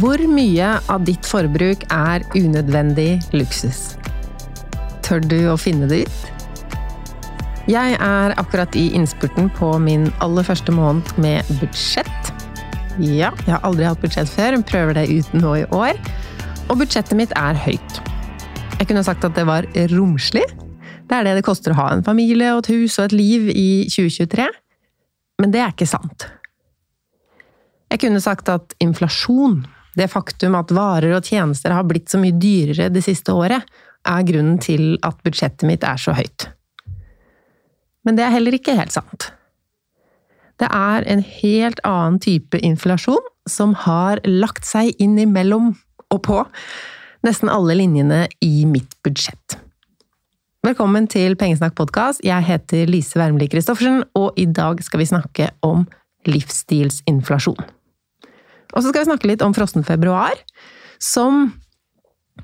Hvor 0.00 0.16
mye 0.32 0.68
av 0.88 1.02
ditt 1.04 1.26
forbruk 1.28 1.82
er 1.92 2.22
unødvendig 2.32 3.18
luksus? 3.36 3.98
Tør 5.04 5.20
du 5.20 5.34
å 5.50 5.56
finne 5.60 5.88
det 5.90 5.98
ut? 6.06 6.20
Jeg 7.68 7.98
er 8.00 8.32
akkurat 8.40 8.72
i 8.78 8.86
innspurten 8.96 9.50
på 9.58 9.74
min 9.82 10.06
aller 10.24 10.46
første 10.46 10.72
måned 10.72 11.10
med 11.20 11.44
budsjett. 11.58 12.30
Ja, 12.96 13.28
jeg 13.44 13.50
har 13.50 13.66
aldri 13.66 13.84
hatt 13.84 14.00
budsjett 14.00 14.30
før, 14.32 14.56
prøver 14.70 14.96
det 14.96 15.10
ut 15.10 15.34
nå 15.36 15.52
i 15.58 15.66
år. 15.68 15.98
Og 16.70 16.80
budsjettet 16.80 17.18
mitt 17.18 17.34
er 17.36 17.58
høyt. 17.60 17.98
Jeg 18.78 18.88
kunne 18.88 19.04
sagt 19.04 19.26
at 19.28 19.36
det 19.36 19.44
var 19.50 19.68
romslig. 19.92 20.46
Det 21.10 21.18
er 21.18 21.28
det 21.28 21.34
det 21.42 21.44
koster 21.44 21.74
å 21.74 21.80
ha 21.82 21.90
en 21.92 22.06
familie 22.06 22.54
og 22.54 22.62
et 22.62 22.70
hus 22.72 22.96
og 22.96 23.10
et 23.10 23.16
liv 23.18 23.50
i 23.52 23.84
2023. 23.90 24.48
Men 25.44 25.52
det 25.52 25.60
er 25.60 25.76
ikke 25.76 25.90
sant. 25.92 26.24
Jeg 27.92 28.00
kunne 28.06 28.24
sagt 28.24 28.48
at 28.48 28.72
inflasjon 28.80 29.60
det 29.98 30.10
faktum 30.12 30.56
at 30.58 30.72
varer 30.74 31.16
og 31.16 31.26
tjenester 31.26 31.74
har 31.74 31.86
blitt 31.88 32.10
så 32.12 32.20
mye 32.20 32.36
dyrere 32.36 32.90
det 32.92 33.02
siste 33.06 33.34
året, 33.34 33.66
er 34.06 34.24
grunnen 34.24 34.58
til 34.62 34.94
at 35.04 35.18
budsjettet 35.24 35.66
mitt 35.68 35.84
er 35.84 36.00
så 36.00 36.14
høyt. 36.16 36.48
Men 38.06 38.16
det 38.16 38.24
er 38.24 38.34
heller 38.36 38.56
ikke 38.56 38.76
helt 38.78 38.94
sant. 38.94 39.30
Det 40.60 40.68
er 40.72 41.04
en 41.08 41.22
helt 41.24 41.80
annen 41.88 42.20
type 42.20 42.58
inflasjon 42.64 43.24
som 43.48 43.74
har 43.86 44.20
lagt 44.28 44.68
seg 44.68 44.92
innimellom 45.00 45.74
og 46.10 46.22
på 46.26 46.38
nesten 47.26 47.52
alle 47.52 47.76
linjene 47.80 48.26
i 48.44 48.64
mitt 48.68 48.96
budsjett. 49.04 49.58
Velkommen 50.64 51.06
til 51.08 51.36
Pengesnakk 51.40 51.72
podkast. 51.78 52.20
Jeg 52.24 52.44
heter 52.44 52.88
Lise 52.90 53.16
Wermli 53.16 53.48
Christoffersen, 53.48 54.02
og 54.12 54.36
i 54.36 54.44
dag 54.44 54.82
skal 54.84 55.00
vi 55.00 55.08
snakke 55.08 55.48
om 55.64 55.86
livsstilsinflasjon. 56.28 57.79
Og 58.74 58.82
så 58.82 58.90
skal 58.90 59.02
vi 59.02 59.10
snakke 59.10 59.30
litt 59.30 59.42
om 59.44 59.54
frossen 59.56 59.86
februar, 59.86 60.38
som 61.00 61.48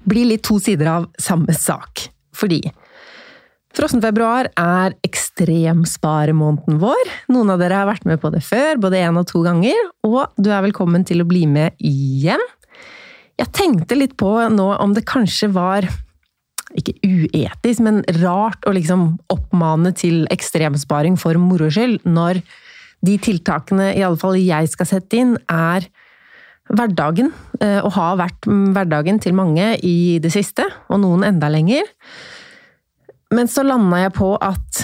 blir 0.07 0.29
litt 0.31 0.45
to 0.47 0.59
sider 0.63 0.91
av 0.91 1.09
samme 1.21 1.55
sak. 1.57 2.09
Fordi 2.37 2.63
frossen 3.77 4.03
februar 4.05 4.49
er 4.61 4.97
ekstremsparemåneden 5.07 6.81
vår. 6.83 7.13
Noen 7.33 7.53
av 7.55 7.61
dere 7.63 7.83
har 7.83 7.91
vært 7.91 8.09
med 8.09 8.21
på 8.23 8.33
det 8.35 8.43
før, 8.47 8.81
både 8.83 9.03
én 9.05 9.21
og 9.21 9.29
to 9.31 9.43
ganger, 9.47 9.77
og 10.07 10.25
du 10.41 10.51
er 10.51 10.65
velkommen 10.67 11.07
til 11.07 11.23
å 11.23 11.29
bli 11.29 11.45
med 11.51 11.77
igjen. 11.79 12.43
Jeg 13.37 13.53
tenkte 13.53 13.99
litt 13.99 14.17
på 14.17 14.33
nå 14.49 14.71
om 14.81 14.95
det 14.97 15.05
kanskje 15.09 15.51
var 15.53 15.89
ikke 16.77 16.97
uetisk, 17.05 17.83
men 17.85 18.03
rart 18.21 18.65
å 18.67 18.73
liksom 18.75 19.09
oppmane 19.33 19.93
til 19.97 20.25
ekstremsparing 20.33 21.19
for 21.21 21.39
moro 21.41 21.69
skyld, 21.73 22.03
når 22.09 22.41
de 23.07 23.17
tiltakene 23.23 23.93
i 23.95 24.03
alle 24.05 24.19
fall 24.21 24.39
jeg 24.41 24.73
skal 24.73 24.89
sette 24.89 25.21
inn, 25.21 25.37
er 25.53 25.87
hverdagen, 26.73 27.31
eh, 27.61 27.79
og 27.85 27.93
har 27.97 28.19
vært 28.21 28.47
hverdagen 28.47 29.21
til 29.23 29.37
mange 29.39 29.75
i 29.87 30.19
det 30.23 30.33
siste, 30.35 30.67
og 30.91 31.03
noen 31.03 31.27
enda 31.27 31.51
lenger. 31.53 31.87
Men 33.35 33.51
så 33.51 33.65
landa 33.67 34.05
jeg 34.05 34.15
på 34.17 34.33
at 34.43 34.83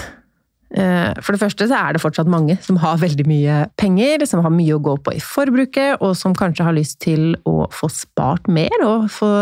eh, 0.74 1.12
for 1.22 1.34
det 1.34 1.42
første 1.42 1.68
så 1.70 1.78
er 1.78 1.94
det 1.94 2.02
fortsatt 2.02 2.30
mange 2.30 2.56
som 2.64 2.78
har 2.82 3.02
veldig 3.02 3.26
mye 3.28 3.58
penger, 3.80 4.26
som 4.28 4.42
har 4.44 4.54
mye 4.54 4.78
å 4.78 4.82
gå 4.82 4.96
på 5.04 5.14
i 5.16 5.22
forbruket, 5.22 6.02
og 6.02 6.16
som 6.18 6.36
kanskje 6.38 6.66
har 6.66 6.76
lyst 6.76 7.00
til 7.04 7.36
å 7.48 7.66
få 7.74 7.90
spart 7.92 8.50
mer 8.50 8.74
og 8.86 9.08
få 9.12 9.32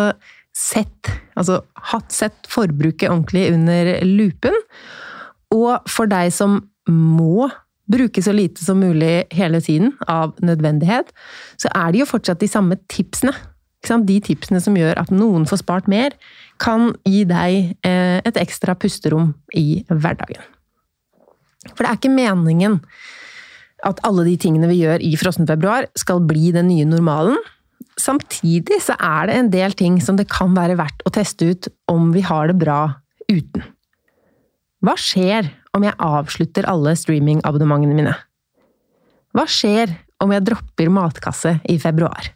sett 0.56 1.12
Altså 1.38 1.60
hatt 1.88 2.10
sett 2.12 2.48
forbruket 2.50 3.08
ordentlig 3.08 3.46
under 3.54 3.86
lupen. 4.04 4.56
Og 5.54 5.86
for 5.88 6.10
deg 6.10 6.28
som 6.34 6.58
må 6.90 7.46
bruke 7.90 8.22
så 8.22 8.34
lite 8.34 8.64
som 8.64 8.80
mulig 8.80 9.24
hele 9.34 9.60
tiden, 9.64 9.94
av 10.08 10.36
nødvendighet, 10.44 11.10
så 11.60 11.70
er 11.74 11.92
det 11.92 12.02
jo 12.02 12.10
fortsatt 12.10 12.42
de 12.42 12.50
samme 12.50 12.78
tipsene. 12.90 13.34
De 13.80 14.18
tipsene 14.20 14.60
som 14.60 14.76
gjør 14.76 14.98
at 15.00 15.12
noen 15.14 15.46
får 15.48 15.62
spart 15.62 15.88
mer, 15.88 16.14
kan 16.60 16.90
gi 17.08 17.24
deg 17.24 17.76
eh, 17.86 18.18
et 18.20 18.40
ekstra 18.40 18.74
pusterom 18.76 19.32
i 19.56 19.82
hverdagen. 19.88 20.42
For 21.72 21.84
det 21.84 21.88
er 21.88 21.98
ikke 21.98 22.12
meningen 22.12 22.78
at 23.88 24.02
alle 24.04 24.26
de 24.26 24.36
tingene 24.40 24.68
vi 24.68 24.82
gjør 24.82 25.00
i 25.04 25.14
frossen 25.16 25.48
februar, 25.48 25.88
skal 25.96 26.20
bli 26.28 26.52
den 26.52 26.68
nye 26.68 26.84
normalen. 26.88 27.38
Samtidig 28.00 28.80
så 28.84 28.96
er 29.00 29.28
det 29.28 29.36
en 29.36 29.50
del 29.52 29.76
ting 29.76 29.96
som 30.04 30.18
det 30.20 30.28
kan 30.32 30.52
være 30.56 30.76
verdt 30.80 31.04
å 31.08 31.12
teste 31.14 31.48
ut 31.48 31.70
om 31.90 32.12
vi 32.14 32.24
har 32.24 32.52
det 32.52 32.58
bra 32.60 32.82
uten. 33.30 33.64
Hva 34.84 34.96
skjer 35.00 35.48
om 35.76 35.86
jeg 35.86 35.98
avslutter 36.02 36.66
alle 36.70 36.96
streamingabonnementene 36.98 37.96
mine? 37.96 38.14
Hva 39.34 39.46
skjer 39.46 39.92
om 40.20 40.32
jeg 40.34 40.46
dropper 40.48 40.90
matkasse 40.92 41.56
i 41.70 41.78
februar? 41.82 42.32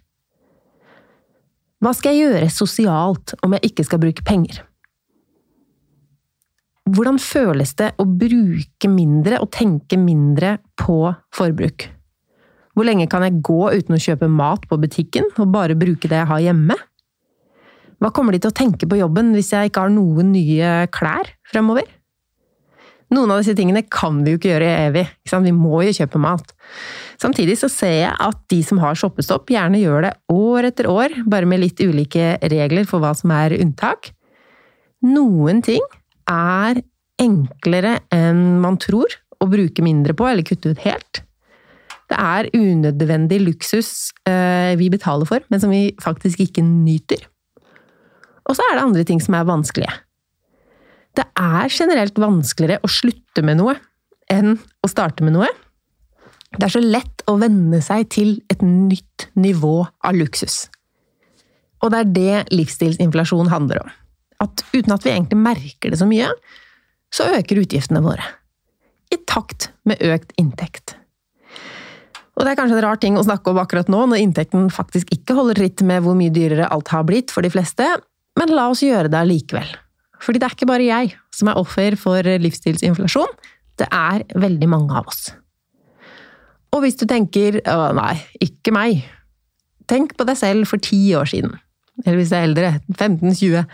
Hva 1.83 1.93
skal 1.97 2.15
jeg 2.15 2.29
gjøre 2.29 2.53
sosialt 2.55 3.35
om 3.45 3.57
jeg 3.57 3.71
ikke 3.71 3.85
skal 3.85 4.01
bruke 4.01 4.25
penger? 4.25 4.63
Hvordan 6.95 7.19
føles 7.21 7.73
det 7.81 7.91
å 8.01 8.05
bruke 8.05 8.89
mindre 8.93 9.41
og 9.41 9.51
tenke 9.57 9.99
mindre 10.01 10.59
på 10.81 10.99
forbruk? 11.35 11.89
Hvor 12.75 12.87
lenge 12.87 13.07
kan 13.11 13.25
jeg 13.25 13.41
gå 13.45 13.61
uten 13.73 13.97
å 13.97 14.01
kjøpe 14.03 14.29
mat 14.29 14.67
på 14.69 14.79
butikken, 14.83 15.29
og 15.39 15.53
bare 15.55 15.77
bruke 15.79 16.11
det 16.11 16.19
jeg 16.19 16.31
har 16.31 16.43
hjemme? 16.43 16.77
Hva 18.03 18.11
kommer 18.13 18.35
de 18.35 18.43
til 18.43 18.51
å 18.51 18.57
tenke 18.57 18.89
på 18.91 18.99
jobben 18.99 19.33
hvis 19.37 19.53
jeg 19.55 19.71
ikke 19.71 19.87
har 19.87 19.93
noen 19.95 20.33
nye 20.35 20.73
klær 20.93 21.31
fremover? 21.49 21.87
Noen 23.15 23.31
av 23.31 23.43
disse 23.43 23.55
tingene 23.57 23.85
kan 23.87 24.23
vi 24.25 24.35
jo 24.35 24.41
ikke 24.41 24.51
gjøre 24.51 24.71
evig. 24.89 25.05
Vi 25.31 25.53
må 25.55 25.83
jo 25.87 25.95
kjøpe 25.95 26.21
mat. 26.23 26.55
Samtidig 27.21 27.57
så 27.61 27.71
ser 27.71 27.95
jeg 28.01 28.15
at 28.27 28.41
de 28.51 28.61
som 28.67 28.81
har 28.83 28.99
shoppestopp, 28.99 29.53
gjerne 29.53 29.81
gjør 29.83 30.09
det 30.09 30.15
år 30.35 30.71
etter 30.71 30.89
år, 30.91 31.15
bare 31.31 31.49
med 31.49 31.63
litt 31.63 31.83
ulike 31.85 32.35
regler 32.51 32.89
for 32.89 33.05
hva 33.05 33.13
som 33.17 33.33
er 33.35 33.55
unntak. 33.61 34.11
Noen 35.05 35.63
ting 35.65 35.85
er 36.31 36.81
enklere 37.21 37.99
enn 38.15 38.59
man 38.65 38.81
tror 38.83 39.13
å 39.43 39.49
bruke 39.51 39.85
mindre 39.85 40.17
på, 40.17 40.27
eller 40.27 40.47
kutte 40.47 40.73
ut 40.73 40.83
helt. 40.87 41.23
Det 42.11 42.17
er 42.21 42.51
unødvendig 42.53 43.39
luksus 43.45 44.11
eh, 44.29 44.75
vi 44.81 44.91
betaler 44.93 45.29
for, 45.29 45.45
men 45.53 45.63
som 45.63 45.73
vi 45.73 45.87
faktisk 46.03 46.43
ikke 46.45 46.65
nyter. 46.65 47.23
Og 48.45 48.57
så 48.57 48.65
er 48.67 48.77
det 48.77 48.85
andre 48.85 49.05
ting 49.09 49.23
som 49.25 49.37
er 49.39 49.47
vanskelige. 49.49 49.93
Det 51.15 51.25
er 51.39 51.71
generelt 51.71 52.19
vanskeligere 52.19 52.83
å 52.83 52.91
slutte 52.91 53.45
med 53.47 53.61
noe 53.61 53.77
enn 54.33 54.57
å 54.57 54.91
starte 54.91 55.25
med 55.27 55.37
noe. 55.37 55.51
Det 56.55 56.67
er 56.67 56.75
så 56.75 56.83
lett 56.83 57.25
å 57.31 57.37
venne 57.41 57.81
seg 57.83 58.09
til 58.15 58.37
et 58.53 58.63
nytt 58.63 59.29
nivå 59.39 59.77
av 59.85 60.17
luksus. 60.17 60.65
Og 61.83 61.93
det 61.93 62.01
er 62.01 62.13
det 62.17 62.55
livsstilsinflasjon 62.55 63.51
handler 63.53 63.83
om. 63.83 63.93
At 64.43 64.65
uten 64.73 64.95
at 64.95 65.05
vi 65.05 65.13
egentlig 65.13 65.41
merker 65.41 65.93
det 65.93 66.01
så 66.01 66.09
mye, 66.09 66.31
så 67.15 67.29
øker 67.37 67.63
utgiftene 67.63 68.03
våre. 68.05 68.25
I 69.13 69.21
takt 69.29 69.71
med 69.87 70.03
økt 70.03 70.33
inntekt. 70.41 70.97
Og 72.35 72.43
det 72.43 72.55
er 72.55 72.59
kanskje 72.59 72.81
en 72.81 72.85
rar 72.87 72.99
ting 72.99 73.19
å 73.19 73.23
snakke 73.27 73.53
om 73.53 73.61
akkurat 73.63 73.91
nå, 73.93 74.01
når 74.11 74.23
inntekten 74.25 74.67
faktisk 74.75 75.13
ikke 75.15 75.37
holder 75.39 75.61
tritt 75.61 75.85
med 75.87 76.03
hvor 76.03 76.19
mye 76.19 76.35
dyrere 76.35 76.67
alt 76.75 76.91
har 76.91 77.07
blitt 77.07 77.31
for 77.35 77.47
de 77.47 77.53
fleste, 77.53 77.87
men 78.41 78.55
la 78.55 78.67
oss 78.73 78.83
gjøre 78.83 79.13
det 79.13 79.21
allikevel. 79.21 79.69
Fordi 80.23 80.41
det 80.41 80.47
er 80.49 80.57
ikke 80.57 80.71
bare 80.71 80.87
jeg 80.87 81.15
som 81.35 81.51
er 81.51 81.59
offer 81.61 81.97
for 82.01 82.23
livsstilsinflasjon, 82.23 83.35
det 83.81 83.89
er 83.91 84.23
veldig 84.39 84.69
mange 84.71 84.95
av 84.95 85.09
oss. 85.11 85.33
Og 86.75 86.83
hvis 86.83 86.99
du 86.99 87.07
tenker 87.07 87.61
'å 87.63 87.95
nei, 87.95 88.19
ikke 88.43 88.73
meg', 88.75 89.05
tenk 89.87 90.17
på 90.17 90.27
deg 90.27 90.37
selv 90.37 90.67
for 90.67 90.79
ti 90.79 91.15
år 91.15 91.27
siden. 91.31 91.59
Eller 92.05 92.19
hvis 92.19 92.31
du 92.31 92.37
er 92.37 92.47
eldre, 92.49 92.81
15-20. 92.91 93.67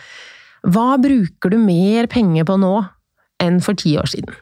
Hva 0.68 1.00
bruker 1.00 1.50
du 1.50 1.58
mer 1.58 2.06
penger 2.06 2.44
på 2.44 2.58
nå 2.60 2.74
enn 3.40 3.60
for 3.64 3.74
ti 3.74 3.96
år 3.96 4.10
siden? 4.12 4.34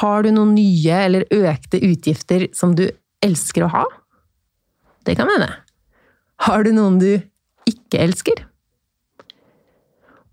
Har 0.00 0.22
du 0.22 0.32
noen 0.34 0.54
nye 0.54 0.96
eller 1.06 1.24
økte 1.30 1.80
utgifter 1.80 2.48
som 2.52 2.74
du 2.74 2.88
elsker 3.22 3.64
å 3.64 3.72
ha? 3.72 3.84
Det 5.06 5.16
kan 5.16 5.30
hende. 5.30 5.48
Har 6.44 6.64
du 6.64 6.72
noen 6.74 6.98
du 6.98 7.22
ikke 7.70 8.02
elsker? 8.02 8.44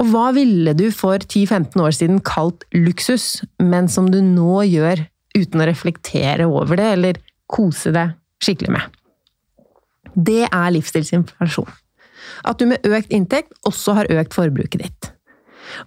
Og 0.01 0.09
hva 0.09 0.31
ville 0.33 0.73
du 0.73 0.87
for 0.95 1.21
10-15 1.21 1.77
år 1.77 1.93
siden 1.93 2.21
kalt 2.25 2.65
luksus, 2.73 3.43
men 3.61 3.89
som 3.91 4.07
du 4.09 4.17
nå 4.25 4.63
gjør 4.65 5.03
uten 5.37 5.61
å 5.61 5.67
reflektere 5.69 6.47
over 6.49 6.79
det 6.79 6.87
eller 6.95 7.19
kose 7.51 7.93
deg 7.93 8.15
skikkelig 8.41 8.73
med? 8.73 8.97
Det 10.15 10.47
er 10.47 10.73
livsstilsinflasjon. 10.73 11.69
At 12.49 12.57
du 12.57 12.65
med 12.71 12.87
økt 12.87 13.13
inntekt 13.13 13.53
også 13.67 13.93
har 13.99 14.09
økt 14.11 14.33
forbruket 14.35 14.81
ditt. 14.81 15.11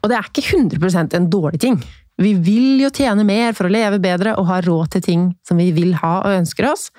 Og 0.00 0.08
det 0.08 0.16
er 0.16 0.30
ikke 0.30 0.46
100% 0.46 1.16
en 1.18 1.28
dårlig 1.32 1.60
ting. 1.64 1.80
Vi 2.22 2.36
vil 2.38 2.84
jo 2.84 2.92
tjene 2.94 3.26
mer 3.26 3.56
for 3.58 3.66
å 3.66 3.74
leve 3.74 3.98
bedre 4.02 4.36
og 4.38 4.46
ha 4.46 4.60
råd 4.62 4.94
til 4.94 5.04
ting 5.08 5.26
som 5.46 5.58
vi 5.58 5.72
vil 5.74 5.96
ha 5.98 6.20
og 6.22 6.36
ønsker 6.38 6.68
oss, 6.70 6.92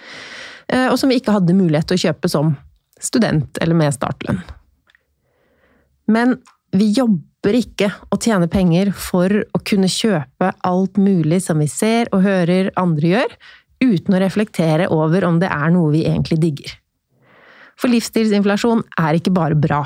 eh, 0.68 0.89
og 0.89 1.00
som 1.00 1.09
vi 1.09 1.21
ikke 1.21 1.38
hadde 1.38 1.56
mulighet 1.56 1.88
til 1.88 1.95
å 1.95 2.03
kjøpe 2.09 2.31
som 2.31 2.51
student 3.00 3.63
eller 3.63 3.79
med 3.79 3.95
startlønn. 3.95 4.44
Men 6.11 6.35
vi 6.75 6.92
jobber 6.95 7.56
ikke 7.56 7.89
og 8.12 8.22
tjener 8.24 8.50
penger 8.51 8.92
for 8.95 9.31
å 9.31 9.62
kunne 9.68 9.89
kjøpe 9.92 10.51
alt 10.66 10.98
mulig 11.01 11.42
som 11.45 11.62
vi 11.62 11.68
ser 11.72 12.10
og 12.12 12.25
hører 12.25 12.72
andre 12.80 13.12
gjør, 13.13 13.36
uten 13.86 14.16
å 14.16 14.22
reflektere 14.24 14.89
over 14.94 15.27
om 15.27 15.39
det 15.42 15.51
er 15.51 15.74
noe 15.74 15.92
vi 15.94 16.06
egentlig 16.07 16.39
digger. 16.42 16.74
For 17.75 17.92
livsstilsinflasjon 17.92 18.86
er 19.01 19.19
ikke 19.19 19.33
bare 19.36 19.57
bra. 19.60 19.81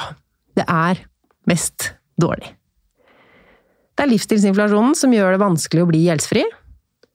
Det 0.55 0.65
er 0.69 1.01
mest 1.49 1.91
dårlig. 2.21 2.53
Det 3.97 4.05
er 4.05 4.11
livsstilsinflasjonen 4.13 4.95
som 4.95 5.13
gjør 5.13 5.35
det 5.35 5.41
vanskelig 5.41 5.83
å 5.83 5.89
bli 5.89 6.03
gjeldsfri. 6.05 6.45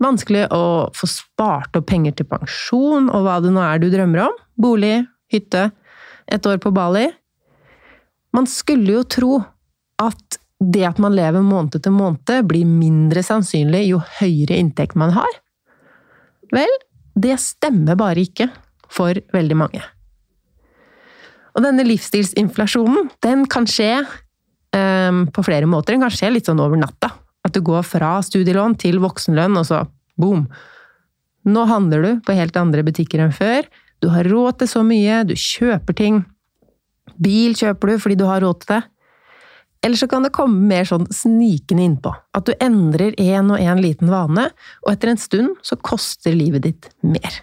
Vanskelig 0.02 0.48
å 0.52 0.64
få 0.92 1.08
spart 1.08 1.78
opp 1.78 1.86
penger 1.88 2.16
til 2.18 2.28
pensjon 2.28 3.06
og 3.08 3.24
hva 3.24 3.38
det 3.40 3.54
nå 3.54 3.62
er 3.62 3.80
du 3.80 3.88
drømmer 3.92 4.26
om. 4.26 4.34
Bolig, 4.60 4.98
hytte, 5.32 5.70
et 6.26 6.46
år 6.50 6.58
på 6.60 6.74
Bali. 6.74 7.06
Man 8.34 8.50
skulle 8.50 8.98
jo 8.98 9.06
tro 9.06 9.38
at 10.10 10.38
det 10.64 10.84
at 10.86 11.00
man 11.02 11.14
lever 11.16 11.44
måned 11.44 11.76
til 11.76 11.94
måned, 11.94 12.46
blir 12.48 12.68
mindre 12.68 13.22
sannsynlig 13.26 13.84
jo 13.88 14.00
høyere 14.20 14.58
inntekt 14.60 14.96
man 14.98 15.12
har. 15.16 15.40
Vel, 16.54 16.70
det 17.18 17.36
stemmer 17.42 17.98
bare 17.98 18.24
ikke 18.24 18.48
for 18.92 19.18
veldig 19.34 19.58
mange. 19.58 19.82
Og 21.54 21.62
denne 21.62 21.86
livsstilsinflasjonen, 21.86 23.10
den 23.22 23.44
kan 23.50 23.66
skje 23.70 24.02
um, 24.74 25.24
på 25.30 25.44
flere 25.46 25.68
måter. 25.70 25.94
Den 25.94 26.06
kan 26.06 26.14
skje 26.14 26.32
litt 26.34 26.50
sånn 26.50 26.62
over 26.62 26.78
natta. 26.80 27.12
At 27.44 27.54
du 27.54 27.60
går 27.62 27.84
fra 27.86 28.16
studielån 28.24 28.78
til 28.80 28.98
voksenlønn, 29.02 29.58
og 29.60 29.68
så 29.68 29.84
boom! 30.18 30.48
Nå 31.44 31.66
handler 31.68 32.00
du 32.02 32.10
på 32.24 32.34
helt 32.38 32.56
andre 32.56 32.82
butikker 32.86 33.20
enn 33.20 33.34
før. 33.34 33.66
Du 34.00 34.08
har 34.12 34.26
råd 34.28 34.62
til 34.62 34.70
så 34.70 34.82
mye, 34.86 35.22
du 35.28 35.34
kjøper 35.38 35.96
ting. 35.96 36.22
Bil 37.20 37.54
kjøper 37.58 37.92
du 37.92 38.00
fordi 38.00 38.16
du 38.18 38.24
har 38.26 38.42
råd 38.42 38.62
til 38.62 38.72
det. 38.72 38.82
Eller 39.84 40.00
så 40.00 40.08
kan 40.08 40.24
det 40.24 40.32
komme 40.32 40.64
mer 40.64 40.86
sånn 40.88 41.04
snikende 41.12 41.84
innpå. 41.84 42.14
At 42.32 42.48
du 42.48 42.54
endrer 42.64 43.12
én 43.20 43.50
og 43.52 43.60
én 43.60 43.82
liten 43.84 44.08
vane, 44.08 44.48
og 44.84 44.92
etter 44.94 45.12
en 45.12 45.20
stund 45.20 45.58
så 45.60 45.76
koster 45.76 46.32
livet 46.32 46.64
ditt 46.64 46.88
mer. 47.04 47.42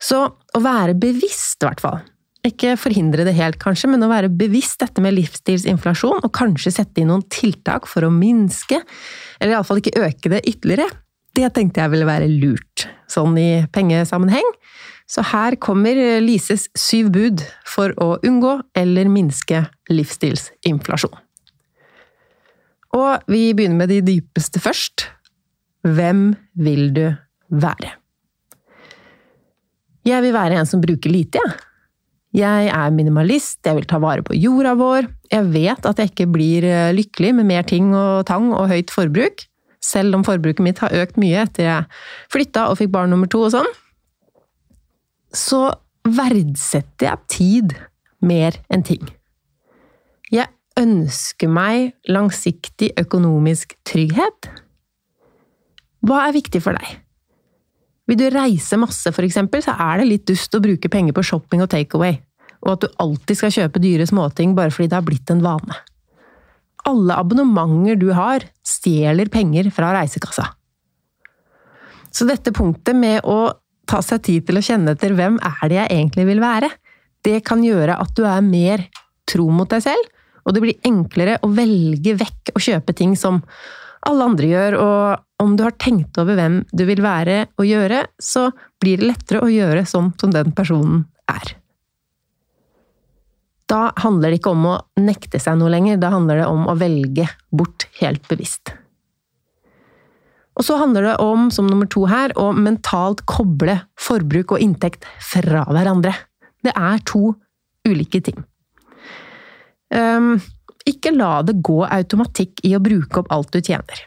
Så 0.00 0.22
å 0.32 0.60
være 0.64 0.96
bevisst, 0.96 1.60
i 1.60 1.68
hvert 1.68 1.82
fall. 1.84 2.00
Ikke 2.46 2.76
forhindre 2.78 3.26
det 3.26 3.34
helt, 3.36 3.58
kanskje, 3.60 3.90
men 3.90 4.04
å 4.06 4.10
være 4.10 4.32
bevisst 4.32 4.80
dette 4.80 5.02
med 5.04 5.16
livsstilsinflasjon, 5.16 6.22
og 6.24 6.34
kanskje 6.36 6.72
sette 6.78 7.02
inn 7.02 7.10
noen 7.10 7.26
tiltak 7.32 7.88
for 7.90 8.06
å 8.06 8.12
minske, 8.12 8.80
eller 9.40 9.56
iallfall 9.56 9.82
ikke 9.82 10.06
øke 10.06 10.32
det 10.32 10.44
ytterligere, 10.46 10.88
det 11.36 11.50
tenkte 11.52 11.82
jeg 11.82 11.92
ville 11.92 12.08
være 12.08 12.30
lurt, 12.32 12.86
sånn 13.12 13.36
i 13.36 13.50
pengesammenheng. 13.74 14.46
Så 15.06 15.22
her 15.22 15.54
kommer 15.62 15.98
Lises 16.22 16.66
syv 16.74 17.12
bud 17.14 17.44
for 17.68 17.94
å 18.02 18.16
unngå 18.26 18.56
eller 18.76 19.10
minske 19.10 19.62
livsstilsinflasjon. 19.92 21.14
Og 22.96 23.30
vi 23.30 23.52
begynner 23.54 23.84
med 23.84 23.92
de 23.92 24.00
dypeste 24.04 24.62
først. 24.62 25.06
Hvem 25.86 26.32
vil 26.58 26.90
du 26.96 27.04
være? 27.54 27.92
Jeg 30.06 30.22
vil 30.22 30.34
være 30.34 30.58
en 30.60 30.68
som 30.68 30.82
bruker 30.82 31.10
lite, 31.10 31.42
jeg. 31.42 31.62
Jeg 32.36 32.66
er 32.68 32.92
minimalist, 32.92 33.62
jeg 33.64 33.78
vil 33.78 33.86
ta 33.88 33.96
vare 34.02 34.20
på 34.26 34.34
jorda 34.36 34.74
vår. 34.76 35.06
Jeg 35.32 35.46
vet 35.54 35.86
at 35.88 36.00
jeg 36.02 36.10
ikke 36.10 36.26
blir 36.34 36.66
eh, 36.68 36.92
lykkelig 36.92 37.30
med 37.38 37.48
mer 37.48 37.64
ting 37.64 37.94
og 37.96 38.26
tang 38.28 38.50
og 38.52 38.68
høyt 38.68 38.92
forbruk. 38.92 39.46
Selv 39.80 40.18
om 40.18 40.24
forbruket 40.26 40.60
mitt 40.64 40.82
har 40.82 40.92
økt 41.00 41.16
mye 41.22 41.46
etter 41.46 41.64
jeg 41.64 41.86
flytta 42.34 42.66
og 42.68 42.76
fikk 42.82 42.92
barn 42.92 43.14
nummer 43.14 43.30
to 43.30 43.40
og 43.46 43.54
sånn. 43.54 43.70
Så 45.36 45.60
verdsetter 46.06 47.10
jeg 47.10 47.30
tid 47.32 47.74
mer 48.24 48.56
enn 48.72 48.84
ting. 48.86 49.02
Jeg 50.32 50.48
ønsker 50.80 51.50
meg 51.50 51.92
langsiktig 52.10 52.92
økonomisk 53.00 53.76
trygghet. 53.86 54.48
Hva 56.06 56.26
er 56.26 56.36
viktig 56.36 56.62
for 56.62 56.78
deg? 56.78 57.02
Vil 58.06 58.20
du 58.20 58.28
reise 58.30 58.78
masse, 58.78 59.10
eksempel, 59.10 59.64
så 59.64 59.74
er 59.82 60.00
det 60.00 60.10
litt 60.10 60.26
dust 60.28 60.54
å 60.54 60.62
bruke 60.62 60.90
penger 60.92 61.16
på 61.16 61.24
shopping 61.26 61.64
og 61.64 61.72
takeaway, 61.72 62.20
og 62.62 62.76
at 62.76 62.84
du 62.84 63.00
alltid 63.02 63.40
skal 63.40 63.54
kjøpe 63.56 63.82
dyre 63.82 64.06
småting 64.06 64.54
bare 64.54 64.70
fordi 64.74 64.92
det 64.92 64.98
har 65.00 65.06
blitt 65.06 65.32
en 65.34 65.42
vane. 65.42 65.80
Alle 66.86 67.16
abonnementer 67.18 67.98
du 67.98 68.12
har, 68.14 68.46
stjeler 68.62 69.30
penger 69.32 69.72
fra 69.74 69.90
reisekassa. 69.96 70.52
Så 72.14 72.28
dette 72.28 72.54
punktet 72.54 72.94
med 72.96 73.26
å 73.26 73.50
ta 73.88 74.02
seg 74.04 74.22
tid 74.26 74.46
til 74.46 74.58
å 74.58 74.64
kjenne 74.64 74.94
etter 74.96 75.14
hvem 75.16 75.38
er 75.40 75.70
det 75.70 75.80
jeg 75.80 75.92
egentlig 75.94 76.26
vil 76.28 76.42
være, 76.42 76.70
det 77.26 77.40
kan 77.46 77.64
gjøre 77.64 77.98
at 78.02 78.12
du 78.18 78.24
er 78.28 78.44
mer 78.44 78.84
tro 79.26 79.48
mot 79.50 79.70
deg 79.70 79.82
selv, 79.88 80.12
og 80.46 80.54
det 80.54 80.62
blir 80.62 80.86
enklere 80.86 81.40
å 81.42 81.50
velge 81.50 82.14
vekk 82.20 82.54
å 82.54 82.62
kjøpe 82.62 82.94
ting 82.96 83.16
som 83.18 83.40
alle 84.06 84.28
andre 84.28 84.50
gjør, 84.50 84.76
og 84.78 85.42
om 85.42 85.56
du 85.58 85.64
har 85.66 85.74
tenkt 85.82 86.18
over 86.22 86.38
hvem 86.38 86.60
du 86.70 86.84
vil 86.86 87.02
være 87.02 87.44
og 87.58 87.66
gjøre, 87.66 88.04
så 88.22 88.48
blir 88.82 89.00
det 89.00 89.10
lettere 89.10 89.42
å 89.42 89.50
gjøre 89.50 89.82
sånn 89.88 90.12
som 90.20 90.32
den 90.34 90.54
personen 90.56 91.04
er. 91.30 91.56
Da 93.66 93.90
handler 93.98 94.30
det 94.30 94.38
ikke 94.38 94.54
om 94.54 94.68
å 94.70 94.76
nekte 95.02 95.40
seg 95.42 95.58
noe 95.58 95.72
lenger, 95.74 95.98
da 95.98 96.12
handler 96.14 96.44
det 96.44 96.50
om 96.52 96.68
å 96.70 96.76
velge 96.78 97.26
bort 97.50 97.88
helt 97.98 98.22
bevisst. 98.30 98.76
Og 100.56 100.64
så 100.64 100.78
handler 100.80 101.10
det 101.10 101.16
om, 101.20 101.50
som 101.52 101.68
nummer 101.68 101.88
to 101.92 102.06
her, 102.08 102.32
å 102.40 102.48
mentalt 102.56 103.22
koble 103.28 103.76
forbruk 104.00 104.56
og 104.56 104.62
inntekt 104.64 105.04
fra 105.20 105.66
hverandre. 105.68 106.14
Det 106.64 106.72
er 106.72 107.02
to 107.08 107.34
ulike 107.86 108.22
ting. 108.24 108.38
Um, 109.92 110.36
ikke 110.88 111.12
la 111.14 111.40
det 111.46 111.58
gå 111.66 111.82
automatikk 111.84 112.64
i 112.66 112.72
å 112.76 112.82
bruke 112.82 113.20
opp 113.20 113.32
alt 113.34 113.52
du 113.52 113.60
tjener. 113.60 114.06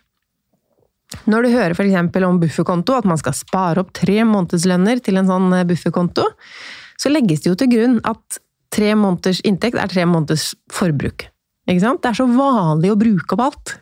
Når 1.29 1.45
du 1.45 1.53
hører 1.53 1.73
f.eks. 1.73 2.25
om 2.25 2.39
bufferkonto, 2.41 2.97
at 2.97 3.07
man 3.09 3.19
skal 3.21 3.35
spare 3.37 3.83
opp 3.83 3.93
tre 3.97 4.21
månedslønner 4.29 5.01
til 5.05 5.17
en 5.19 5.29
sånn 5.29 5.49
eh, 5.57 5.65
bufferkonto, 5.69 6.25
så 6.99 7.11
legges 7.11 7.43
det 7.43 7.51
jo 7.51 7.57
til 7.57 7.71
grunn 7.71 7.97
at 8.07 8.39
tre 8.73 8.93
måneders 8.97 9.41
inntekt 9.47 9.79
er 9.81 9.89
tre 9.89 10.05
måneders 10.05 10.51
forbruk. 10.73 11.25
Ikke 11.69 11.83
sant? 11.83 12.03
Det 12.03 12.11
er 12.11 12.19
så 12.19 12.27
vanlig 12.29 12.93
å 12.93 12.99
bruke 12.99 13.35
opp 13.35 13.45
alt. 13.47 13.73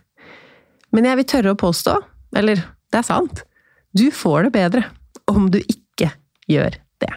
Men 0.95 1.09
jeg 1.09 1.19
vil 1.19 1.29
tørre 1.33 1.53
å 1.53 1.59
påstå, 1.59 1.97
eller 2.37 2.61
det 2.93 3.01
er 3.01 3.07
sant, 3.07 3.43
du 3.97 4.09
får 4.13 4.47
det 4.47 4.53
bedre 4.55 4.83
om 5.31 5.49
du 5.51 5.59
ikke 5.63 6.11
gjør 6.47 6.77
det. 7.01 7.13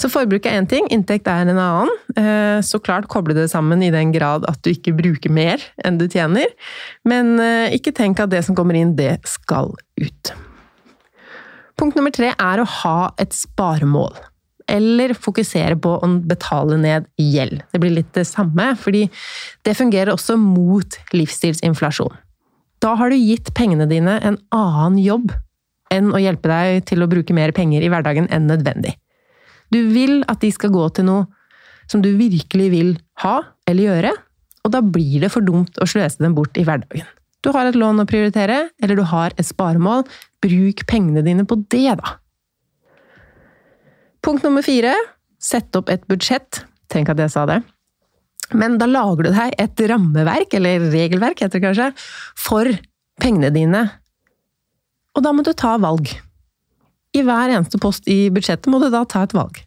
så 0.00 0.08
forbruk 0.08 0.46
er 0.48 0.58
én 0.60 0.68
ting, 0.68 0.86
inntekt 0.92 1.28
er 1.28 1.44
en 1.44 1.58
annen. 1.60 1.90
Eh, 2.16 2.60
så 2.64 2.80
klart 2.80 3.08
koble 3.12 3.36
det 3.36 3.50
sammen 3.52 3.82
i 3.84 3.92
den 3.92 4.14
grad 4.14 4.46
at 4.48 4.60
du 4.64 4.70
ikke 4.72 4.94
bruker 4.96 5.32
mer 5.32 5.60
enn 5.84 5.98
du 6.00 6.06
tjener. 6.08 6.48
Men 7.04 7.34
eh, 7.40 7.76
ikke 7.76 7.92
tenk 7.96 8.20
at 8.20 8.32
det 8.32 8.40
som 8.46 8.56
kommer 8.56 8.78
inn, 8.80 8.94
det 8.96 9.18
skal 9.28 9.74
ut. 10.00 10.32
Punkt 11.80 11.96
nummer 11.96 12.12
tre 12.12 12.32
er 12.32 12.60
å 12.60 12.68
ha 12.68 12.98
et 13.20 13.36
sparemål. 13.36 14.16
Eller 14.70 15.14
fokusere 15.16 15.76
på 15.82 15.96
å 15.98 16.08
betale 16.28 16.76
ned 16.80 17.08
gjeld. 17.18 17.62
Det 17.72 17.80
blir 17.82 17.96
litt 17.96 18.12
det 18.14 18.26
samme, 18.28 18.72
fordi 18.78 19.06
det 19.66 19.76
fungerer 19.78 20.12
også 20.14 20.36
mot 20.40 21.00
livsstilsinflasjon. 21.16 22.12
Da 22.80 22.94
har 22.96 23.12
du 23.12 23.18
gitt 23.18 23.52
pengene 23.56 23.86
dine 23.90 24.16
en 24.24 24.38
annen 24.56 24.98
jobb 25.02 25.34
enn 25.92 26.14
å 26.14 26.20
hjelpe 26.22 26.48
deg 26.48 26.86
til 26.88 27.02
å 27.02 27.08
bruke 27.10 27.34
mer 27.36 27.52
penger 27.52 27.84
i 27.84 27.90
hverdagen 27.92 28.28
enn 28.32 28.48
nødvendig. 28.48 28.94
Du 29.70 29.82
vil 29.92 30.22
at 30.30 30.40
de 30.42 30.50
skal 30.54 30.72
gå 30.74 30.86
til 30.96 31.06
noe 31.10 31.26
som 31.90 32.02
du 32.02 32.12
virkelig 32.16 32.68
vil 32.72 32.92
ha 33.24 33.40
eller 33.68 33.88
gjøre, 33.88 34.12
og 34.64 34.72
da 34.74 34.80
blir 34.84 35.24
det 35.24 35.32
for 35.34 35.44
dumt 35.44 35.78
å 35.82 35.88
sløse 35.88 36.22
dem 36.22 36.36
bort 36.36 36.58
i 36.60 36.64
hverdagen. 36.66 37.06
Du 37.40 37.50
har 37.54 37.66
et 37.66 37.78
lån 37.78 38.02
å 38.02 38.08
prioritere, 38.08 38.68
eller 38.82 38.98
du 38.98 39.04
har 39.08 39.32
et 39.36 39.48
sparemål. 39.48 40.04
Bruk 40.44 40.84
pengene 40.88 41.24
dine 41.24 41.46
på 41.48 41.56
det, 41.72 41.96
da! 42.00 42.18
Punkt 44.20 44.44
nummer 44.44 44.64
fire 44.64 44.92
sett 45.40 45.76
opp 45.78 45.88
et 45.88 46.04
budsjett. 46.10 46.62
Tenk 46.92 47.08
at 47.08 47.20
jeg 47.22 47.32
sa 47.32 47.46
det. 47.48 47.62
Men 48.56 48.78
da 48.80 48.88
lager 48.90 49.28
du 49.28 49.30
deg 49.34 49.54
et 49.62 49.82
rammeverk, 49.90 50.54
eller 50.58 50.88
regelverk 50.90 51.42
heter 51.44 51.60
det 51.60 51.66
kanskje, 51.68 51.88
for 52.38 52.70
pengene 53.20 53.52
dine. 53.54 53.84
Og 55.16 55.24
da 55.26 55.32
må 55.34 55.44
du 55.46 55.52
ta 55.54 55.76
valg. 55.82 56.10
I 57.14 57.24
hver 57.26 57.50
eneste 57.50 57.80
post 57.82 58.06
i 58.10 58.28
budsjettet 58.32 58.70
må 58.70 58.78
du 58.82 58.88
da 58.92 59.02
ta 59.08 59.24
et 59.26 59.34
valg. 59.34 59.58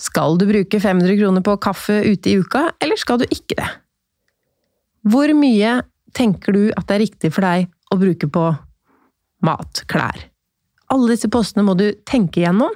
Skal 0.00 0.38
du 0.40 0.46
bruke 0.48 0.80
500 0.80 1.18
kroner 1.20 1.44
på 1.44 1.58
kaffe 1.62 2.00
ute 2.06 2.32
i 2.32 2.38
uka, 2.40 2.70
eller 2.82 3.00
skal 3.00 3.20
du 3.20 3.26
ikke 3.28 3.58
det? 3.60 3.68
Hvor 5.12 5.32
mye 5.36 5.80
tenker 6.16 6.54
du 6.56 6.62
at 6.76 6.86
det 6.88 6.96
er 6.96 7.04
riktig 7.06 7.32
for 7.34 7.44
deg 7.44 7.68
å 7.92 7.98
bruke 8.00 8.28
på 8.32 8.48
mat, 9.46 9.84
klær? 9.90 10.31
Alle 10.92 11.14
disse 11.14 11.30
postene 11.32 11.64
må 11.64 11.74
du 11.78 11.86
tenke 12.08 12.42
gjennom, 12.42 12.74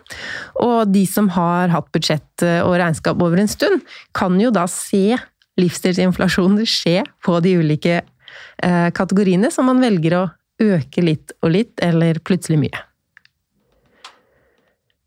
og 0.64 0.88
de 0.88 1.02
som 1.08 1.28
har 1.34 1.68
hatt 1.72 1.90
budsjett 1.92 2.44
og 2.64 2.78
regnskap 2.80 3.20
over 3.20 3.42
en 3.42 3.50
stund, 3.50 3.82
kan 4.16 4.38
jo 4.40 4.52
da 4.54 4.64
se 4.70 5.18
livsstilsinflasjonen 5.60 6.64
skje 6.68 7.02
på 7.24 7.38
de 7.44 7.56
ulike 7.60 8.00
eh, 8.00 8.88
kategoriene 8.96 9.50
som 9.52 9.68
man 9.68 9.82
velger 9.84 10.18
å 10.18 10.24
øke 10.62 11.04
litt 11.04 11.34
og 11.42 11.52
litt, 11.52 11.74
eller 11.84 12.20
plutselig 12.24 12.60
mye. 12.60 12.84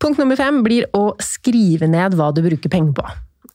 Punkt 0.00 0.20
nummer 0.22 0.38
fem 0.38 0.62
blir 0.64 0.86
å 0.96 1.10
skrive 1.22 1.90
ned 1.90 2.16
hva 2.16 2.30
du 2.32 2.40
bruker 2.44 2.72
penger 2.72 2.94
på. 2.96 3.08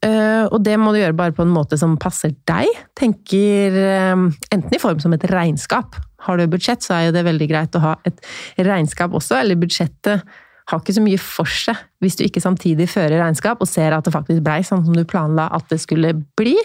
Uh, 0.05 0.45
og 0.53 0.59
det 0.61 0.75
må 0.77 0.91
du 0.93 0.99
gjøre 0.99 1.17
bare 1.17 1.33
på 1.33 1.41
en 1.45 1.53
måte 1.53 1.79
som 1.81 1.95
passer 1.97 2.35
deg. 2.49 2.69
Tenker 2.97 3.73
uh, 3.73 4.27
enten 4.53 4.75
i 4.75 4.81
form 4.81 5.01
som 5.01 5.15
et 5.17 5.25
regnskap. 5.31 5.97
Har 6.25 6.37
du 6.37 6.45
budsjett, 6.49 6.85
så 6.85 6.97
er 6.97 7.07
jo 7.07 7.15
det 7.15 7.25
veldig 7.25 7.47
greit 7.49 7.77
å 7.77 7.83
ha 7.83 7.93
et 8.05 8.21
regnskap 8.61 9.13
også, 9.17 9.39
eller 9.41 9.59
budsjettet 9.61 10.25
har 10.65 10.81
ikke 10.81 10.95
så 10.95 11.03
mye 11.05 11.21
for 11.21 11.49
seg 11.49 11.77
hvis 12.01 12.17
du 12.17 12.23
ikke 12.25 12.41
samtidig 12.41 12.87
fører 12.89 13.19
regnskap 13.21 13.59
og 13.61 13.69
ser 13.69 13.93
at 13.93 14.07
det 14.07 14.13
faktisk 14.15 14.41
blei 14.45 14.63
sånn 14.65 14.81
som 14.85 14.95
du 14.97 15.03
planla 15.05 15.47
at 15.53 15.67
det 15.69 15.77
skulle 15.83 16.15
bli. 16.37 16.55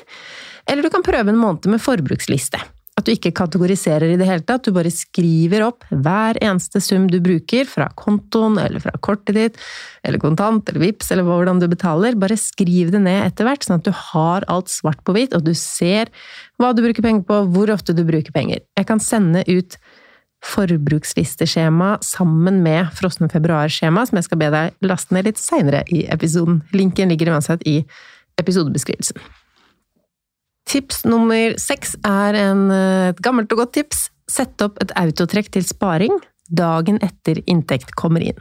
Eller 0.70 0.86
du 0.86 0.92
kan 0.92 1.04
prøve 1.04 1.32
en 1.32 1.40
måned 1.40 1.68
med 1.68 1.82
forbruksliste. 1.84 2.60
At 3.00 3.06
du 3.08 3.14
ikke 3.14 3.30
kategoriserer 3.32 4.12
i 4.12 4.16
det 4.20 4.26
hele 4.28 4.44
tatt, 4.44 4.66
du 4.66 4.74
bare 4.76 4.90
skriver 4.92 5.62
opp 5.64 5.86
hver 5.88 6.36
eneste 6.44 6.82
sum 6.84 7.06
du 7.08 7.16
bruker 7.24 7.64
fra 7.64 7.86
kontoen 7.96 8.58
eller 8.60 8.82
fra 8.84 8.92
kortet 9.00 9.38
ditt, 9.38 9.56
eller 10.04 10.20
kontant 10.20 10.68
eller 10.68 10.82
VIPS 10.84 11.08
eller 11.14 11.24
hvordan 11.24 11.62
du 11.62 11.64
betaler. 11.70 12.18
Bare 12.20 12.36
skriv 12.36 12.92
det 12.92 13.00
ned 13.06 13.22
etter 13.24 13.48
hvert, 13.48 13.64
sånn 13.64 13.80
at 13.80 13.88
du 13.88 13.94
har 13.96 14.44
alt 14.52 14.68
svart 14.68 15.00
på 15.06 15.16
hvitt, 15.16 15.32
og 15.32 15.48
du 15.48 15.54
ser 15.56 16.12
hva 16.60 16.74
du 16.76 16.84
bruker 16.84 17.06
penger 17.06 17.24
på, 17.24 17.40
hvor 17.54 17.72
ofte 17.72 17.96
du 17.96 18.04
bruker 18.04 18.36
penger. 18.36 18.60
Jeg 18.76 18.90
kan 18.90 19.00
sende 19.00 19.46
ut 19.48 19.80
forbrukslisteskjema 20.44 21.94
sammen 22.04 22.60
med 22.64 22.92
frosne 23.00 23.32
februar-skjema, 23.32 24.04
som 24.08 24.20
jeg 24.20 24.28
skal 24.28 24.44
be 24.44 24.52
deg 24.52 24.88
laste 24.92 25.16
ned 25.16 25.28
litt 25.28 25.40
seinere 25.40 25.86
i 25.88 26.04
episoden. 26.12 26.60
Linken 26.76 27.12
ligger 27.12 27.32
uansett 27.32 27.64
i 27.68 27.80
episodebeskrivelsen. 28.40 29.20
Tips 30.70 31.02
nummer 31.08 31.56
seks 31.58 31.96
er 32.06 32.36
en, 32.38 32.68
et 32.70 33.20
gammelt 33.24 33.50
og 33.54 33.64
godt 33.64 33.74
tips. 33.80 34.08
Sett 34.30 34.62
opp 34.62 34.78
et 34.82 34.92
autotrekk 34.98 35.50
til 35.56 35.66
sparing 35.66 36.14
dagen 36.50 36.98
etter 37.02 37.40
inntekt 37.50 37.94
kommer 37.98 38.22
inn. 38.22 38.38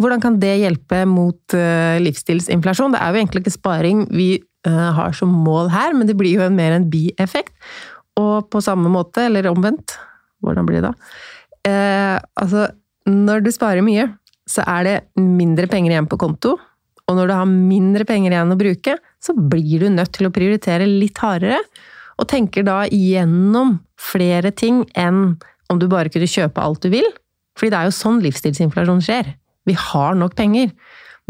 Hvordan 0.00 0.22
kan 0.22 0.38
det 0.42 0.54
hjelpe 0.62 1.02
mot 1.08 1.56
uh, 1.56 1.98
livsstilsinflasjon? 2.02 2.94
Det 2.94 3.00
er 3.00 3.12
jo 3.12 3.20
egentlig 3.20 3.42
ikke 3.44 3.54
sparing 3.54 4.06
vi 4.12 4.28
uh, 4.68 4.90
har 4.96 5.16
som 5.16 5.32
mål 5.44 5.70
her, 5.72 5.96
men 5.96 6.08
det 6.08 6.16
blir 6.18 6.40
jo 6.40 6.46
en, 6.46 6.56
mer 6.58 6.74
en 6.76 6.88
bieffekt. 6.90 7.54
Og 8.20 8.48
på 8.52 8.60
samme 8.64 8.90
måte, 8.92 9.28
eller 9.28 9.48
omvendt, 9.52 9.96
hvordan 10.44 10.68
blir 10.68 10.80
det 10.80 10.90
da? 10.90 10.92
Eh, 11.64 12.18
altså, 12.36 12.66
når 13.08 13.44
du 13.44 13.48
sparer 13.54 13.84
mye, 13.84 14.08
så 14.48 14.64
er 14.68 14.84
det 14.84 14.96
mindre 15.16 15.68
penger 15.70 15.94
igjen 15.94 16.08
på 16.10 16.18
konto. 16.20 16.56
Og 17.10 17.18
når 17.18 17.28
du 17.28 17.34
har 17.34 17.48
mindre 17.50 18.06
penger 18.08 18.34
igjen 18.34 18.54
å 18.54 18.58
bruke, 18.58 18.96
så 19.22 19.34
blir 19.36 19.82
du 19.82 19.88
nødt 19.92 20.14
til 20.16 20.28
å 20.28 20.34
prioritere 20.34 20.86
litt 20.88 21.18
hardere. 21.22 21.58
Og 22.20 22.28
tenker 22.30 22.66
da 22.66 22.82
igjennom 22.86 23.78
flere 24.00 24.52
ting 24.54 24.82
enn 24.98 25.38
om 25.72 25.80
du 25.80 25.88
bare 25.90 26.12
kunne 26.12 26.30
kjøpe 26.30 26.62
alt 26.62 26.84
du 26.84 26.92
vil. 26.92 27.08
Fordi 27.58 27.72
det 27.72 27.80
er 27.80 27.88
jo 27.88 27.96
sånn 27.96 28.20
livsstilsinflasjon 28.24 29.02
skjer. 29.04 29.32
Vi 29.68 29.76
har 29.78 30.16
nok 30.18 30.36
penger. 30.38 30.72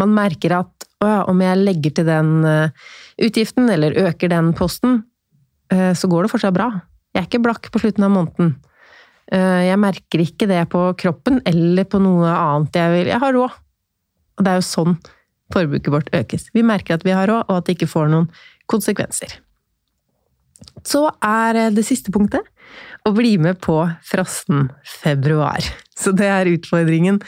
Man 0.00 0.14
merker 0.16 0.58
at 0.60 0.86
ja, 1.02 1.22
om 1.26 1.40
jeg 1.42 1.58
legger 1.58 1.94
til 1.96 2.06
den 2.06 2.44
uh, 2.46 2.70
utgiften, 3.18 3.66
eller 3.72 3.96
øker 4.04 4.30
den 4.30 4.52
posten, 4.54 5.00
uh, 5.74 5.90
så 5.98 6.08
går 6.10 6.26
det 6.26 6.32
fortsatt 6.34 6.54
bra. 6.54 6.68
Jeg 7.12 7.24
er 7.24 7.26
ikke 7.28 7.42
blakk 7.44 7.72
på 7.72 7.82
slutten 7.82 8.06
av 8.06 8.14
måneden. 8.14 8.54
Eh, 9.32 9.62
jeg 9.68 9.80
merker 9.80 10.22
ikke 10.24 10.48
det 10.50 10.62
på 10.72 10.80
kroppen 11.00 11.40
eller 11.48 11.86
på 11.88 12.00
noe 12.02 12.28
annet 12.28 12.76
jeg 12.76 12.94
vil. 12.96 13.10
Jeg 13.12 13.22
har 13.22 13.36
råd. 13.36 13.58
Og 14.36 14.44
det 14.44 14.52
er 14.52 14.58
jo 14.58 14.66
sånn 14.66 14.96
forbruket 15.52 15.92
vårt 15.92 16.10
økes. 16.16 16.48
Vi 16.56 16.64
merker 16.66 16.98
at 16.98 17.06
vi 17.06 17.14
har 17.14 17.30
råd, 17.30 17.46
og 17.48 17.60
at 17.60 17.68
det 17.68 17.76
ikke 17.78 17.92
får 17.92 18.10
noen 18.12 18.28
konsekvenser. 18.70 19.38
Så 20.86 21.06
er 21.22 21.68
det 21.74 21.84
siste 21.86 22.12
punktet 22.14 22.46
å 23.06 23.12
bli 23.14 23.34
med 23.42 23.58
på 23.62 23.76
frossen 24.06 24.68
februar. 24.86 25.64
Så 25.98 26.14
det 26.16 26.28
er 26.30 26.50
utfordringen 26.50 27.20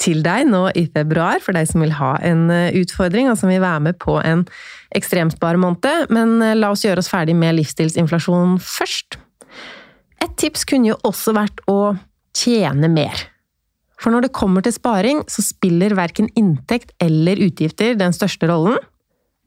til 0.00 0.22
deg 0.24 0.48
nå 0.48 0.66
i 0.76 0.86
februar, 0.92 1.40
for 1.44 1.56
deg 1.56 1.68
som 1.70 1.84
vil 1.84 1.94
ha 1.98 2.14
en 2.24 2.48
eh, 2.52 2.74
utfordring, 2.80 3.30
og 3.30 3.38
som 3.40 3.52
vil 3.52 3.62
være 3.62 3.84
med 3.88 3.98
på 4.02 4.18
en 4.24 4.44
ekstremsparemåned. 4.96 6.10
Men 6.14 6.38
eh, 6.44 6.56
la 6.58 6.72
oss 6.74 6.84
gjøre 6.86 7.04
oss 7.04 7.12
ferdig 7.12 7.36
med 7.38 7.58
livsstilsinflasjon 7.60 8.58
først. 8.64 9.20
Et 10.24 10.38
tips 10.40 10.64
kunne 10.68 10.92
jo 10.92 11.00
også 11.06 11.36
vært 11.36 11.62
å 11.70 11.94
tjene 12.36 12.90
mer. 12.92 13.28
For 13.98 14.14
når 14.14 14.28
det 14.28 14.36
kommer 14.36 14.62
til 14.62 14.74
sparing, 14.76 15.24
så 15.26 15.42
spiller 15.42 15.96
verken 15.98 16.30
inntekt 16.38 16.94
eller 17.02 17.40
utgifter 17.48 17.96
den 17.98 18.14
største 18.14 18.46
rollen. 18.50 18.78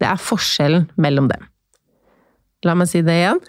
Det 0.01 0.09
er 0.09 0.19
forskjellen 0.19 0.89
mellom 0.99 1.29
dem. 1.31 1.45
La 2.65 2.75
meg 2.77 2.91
si 2.91 3.01
det 3.05 3.15
igjen. 3.15 3.39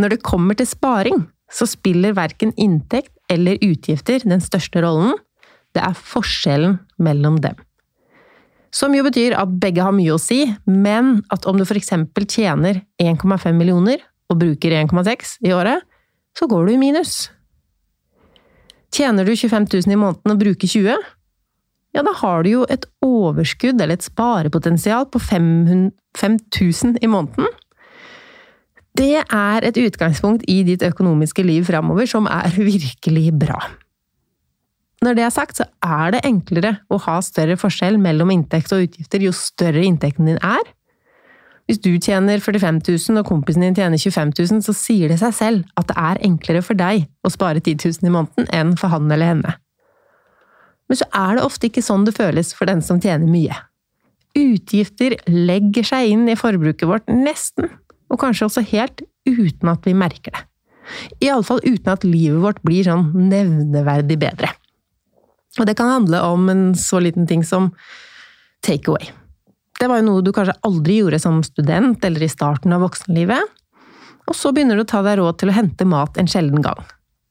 Når 0.00 0.14
det 0.14 0.24
kommer 0.26 0.56
til 0.56 0.68
sparing, 0.68 1.24
så 1.50 1.66
spiller 1.68 2.14
verken 2.16 2.52
inntekt 2.60 3.12
eller 3.30 3.58
utgifter 3.64 4.22
den 4.22 4.42
største 4.44 4.82
rollen. 4.84 5.16
Det 5.74 5.82
er 5.82 5.96
forskjellen 5.96 6.78
mellom 7.02 7.40
dem. 7.42 7.56
Som 8.74 8.94
jo 8.94 9.02
betyr 9.06 9.34
at 9.38 9.50
begge 9.62 9.82
har 9.82 9.94
mye 9.94 10.14
å 10.14 10.22
si, 10.22 10.44
men 10.66 11.18
at 11.34 11.46
om 11.50 11.58
du 11.58 11.64
eksempel 11.66 12.26
tjener 12.30 12.84
1,5 13.02 13.50
millioner 13.56 14.02
og 14.30 14.38
bruker 14.38 14.76
1,6 14.84 15.38
i 15.46 15.54
året, 15.56 15.82
så 16.38 16.46
går 16.46 16.68
du 16.68 16.74
i 16.76 16.78
minus. 16.78 17.30
Tjener 18.90 19.26
du 19.26 19.34
25 19.36 19.66
000 19.86 19.94
i 19.94 19.98
måneden 19.98 20.34
og 20.34 20.40
bruker 20.40 20.70
20 20.70 20.98
ja, 21.90 22.04
da 22.06 22.12
har 22.20 22.44
du 22.46 22.52
jo 22.52 22.66
et 22.70 22.84
overskudd, 23.02 23.80
eller 23.80 23.96
et 23.98 24.06
sparepotensial, 24.06 25.08
på 25.10 25.18
5000 25.18 27.00
i 27.02 27.10
måneden. 27.10 27.48
Det 28.98 29.22
er 29.22 29.66
et 29.66 29.78
utgangspunkt 29.80 30.44
i 30.50 30.60
ditt 30.66 30.84
økonomiske 30.86 31.42
liv 31.46 31.66
framover 31.66 32.06
som 32.10 32.28
er 32.30 32.54
virkelig 32.72 33.30
bra. 33.42 33.58
Når 35.00 35.16
det 35.16 35.24
er 35.24 35.32
sagt, 35.32 35.58
så 35.58 35.66
er 35.82 36.12
det 36.14 36.26
enklere 36.28 36.74
å 36.92 36.98
ha 37.06 37.16
større 37.24 37.56
forskjell 37.58 37.96
mellom 37.98 38.30
inntekt 38.34 38.74
og 38.76 38.84
utgifter 38.84 39.22
jo 39.24 39.32
større 39.34 39.82
inntekten 39.86 40.28
din 40.28 40.40
er. 40.44 40.66
Hvis 41.70 41.78
du 41.84 41.92
tjener 42.02 42.40
45 42.42 42.80
000 42.82 43.20
og 43.20 43.28
kompisen 43.28 43.62
din 43.62 43.76
tjener 43.78 44.00
25 44.00 44.32
000, 44.34 44.62
så 44.66 44.72
sier 44.74 45.12
det 45.12 45.20
seg 45.20 45.34
selv 45.36 45.68
at 45.78 45.86
det 45.86 45.94
er 46.02 46.18
enklere 46.26 46.64
for 46.66 46.74
deg 46.74 47.04
å 47.22 47.30
spare 47.30 47.62
10 47.62 47.76
000 48.02 48.08
i 48.08 48.10
måneden 48.10 48.48
enn 48.58 48.72
for 48.80 48.90
han 48.90 49.06
eller 49.06 49.30
henne. 49.30 49.52
Men 50.90 50.98
så 50.98 51.06
er 51.14 51.38
det 51.38 51.44
ofte 51.46 51.68
ikke 51.68 51.84
sånn 51.86 52.08
det 52.08 52.16
føles 52.16 52.50
for 52.58 52.66
den 52.66 52.82
som 52.82 52.98
tjener 52.98 53.30
mye. 53.30 53.54
Utgifter 54.34 55.14
legger 55.30 55.86
seg 55.86 56.10
inn 56.10 56.26
i 56.26 56.34
forbruket 56.40 56.90
vårt 56.90 57.06
nesten, 57.06 57.70
og 58.10 58.18
kanskje 58.18 58.48
også 58.48 58.66
helt 58.72 59.06
uten 59.30 59.70
at 59.70 59.86
vi 59.86 59.94
merker 59.94 60.34
det. 60.34 60.42
Iallfall 61.22 61.62
uten 61.62 61.94
at 61.94 62.02
livet 62.02 62.42
vårt 62.42 62.60
blir 62.66 62.82
sånn 62.90 63.12
nevneverdig 63.30 64.18
bedre. 64.26 64.50
Og 65.62 65.70
det 65.70 65.78
kan 65.78 65.94
handle 65.94 66.26
om 66.34 66.50
en 66.50 66.68
så 66.74 66.98
liten 66.98 67.30
ting 67.30 67.46
som 67.46 67.70
takeaway. 68.66 69.14
Det 69.80 69.88
var 69.88 70.02
jo 70.02 70.08
noe 70.10 70.24
du 70.24 70.28
kanskje 70.36 70.58
aldri 70.66 70.98
gjorde 71.00 71.18
som 71.22 71.40
student 71.46 72.04
eller 72.04 72.24
i 72.24 72.28
starten 72.28 72.74
av 72.76 72.82
voksenlivet. 72.84 73.56
Og 74.28 74.36
så 74.36 74.52
begynner 74.52 74.76
du 74.76 74.84
å 74.84 74.90
ta 74.90 75.00
deg 75.06 75.16
råd 75.18 75.38
til 75.40 75.50
å 75.50 75.56
hente 75.56 75.86
mat 75.88 76.18
en 76.20 76.28
sjelden 76.28 76.60
gang. 76.64 76.82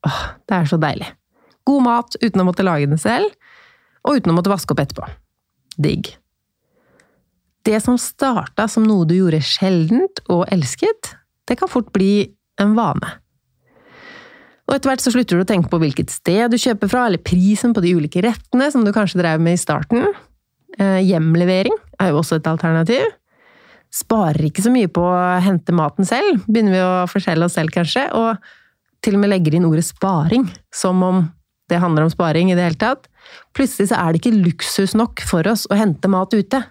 Åh, 0.07 0.21
det 0.49 0.57
er 0.57 0.69
så 0.69 0.79
deilig. 0.81 1.11
God 1.69 1.85
mat 1.85 2.17
uten 2.17 2.41
å 2.41 2.47
måtte 2.47 2.65
lage 2.65 2.89
den 2.89 2.99
selv, 2.99 3.29
og 4.01 4.17
uten 4.17 4.33
å 4.33 4.35
måtte 4.35 4.51
vaske 4.51 4.73
opp 4.73 4.81
etterpå. 4.81 5.05
Digg. 5.77 6.09
Det 7.67 7.77
som 7.83 7.99
starta 8.01 8.65
som 8.71 8.87
noe 8.87 9.05
du 9.05 9.13
gjorde 9.19 9.43
sjeldent 9.45 10.23
og 10.31 10.47
elsket, 10.49 11.13
det 11.45 11.59
kan 11.59 11.69
fort 11.69 11.91
bli 11.93 12.31
en 12.59 12.73
vane. 12.77 13.11
Og 14.69 14.75
etter 14.75 14.89
hvert 14.89 15.03
så 15.03 15.13
slutter 15.13 15.37
du 15.37 15.45
å 15.45 15.49
tenke 15.49 15.69
på 15.69 15.79
hvilket 15.81 16.11
sted 16.13 16.49
du 16.49 16.57
kjøper 16.61 16.89
fra, 16.89 17.05
eller 17.09 17.21
prisen 17.21 17.75
på 17.75 17.83
de 17.85 17.93
ulike 17.97 18.23
rettene 18.25 18.71
som 18.73 18.81
du 18.85 18.91
kanskje 18.95 19.21
drev 19.21 19.41
med 19.43 19.57
i 19.57 19.61
starten. 19.61 20.09
Eh, 20.79 20.99
hjemlevering 21.05 21.77
er 21.99 22.11
jo 22.11 22.21
også 22.21 22.39
et 22.39 22.47
alternativ. 22.49 23.05
Sparer 23.93 24.45
ikke 24.47 24.63
så 24.65 24.71
mye 24.73 24.89
på 24.91 25.01
å 25.01 25.17
hente 25.43 25.73
maten 25.75 26.07
selv, 26.07 26.43
begynner 26.47 26.75
vi 26.75 26.81
å 26.85 27.07
forskjelle 27.09 27.47
oss 27.47 27.57
selv, 27.57 27.73
kanskje. 27.73 28.05
Og 28.15 28.37
til 29.05 29.17
og 29.17 29.23
med 29.23 29.33
legger 29.33 29.57
inn 29.57 29.67
ordet 29.69 29.87
sparing, 29.87 30.45
som 30.75 31.01
om 31.05 31.23
det 31.69 31.79
handler 31.81 32.05
om 32.05 32.13
sparing 32.13 32.51
i 32.51 32.57
det 32.57 32.65
hele 32.65 32.81
tatt. 32.81 33.09
Plutselig 33.57 33.91
så 33.91 33.99
er 33.99 34.13
det 34.13 34.21
ikke 34.21 34.37
luksus 34.37 34.95
nok 34.97 35.21
for 35.25 35.45
oss 35.49 35.67
å 35.69 35.77
hente 35.77 36.09
mat 36.11 36.33
ute. 36.33 36.63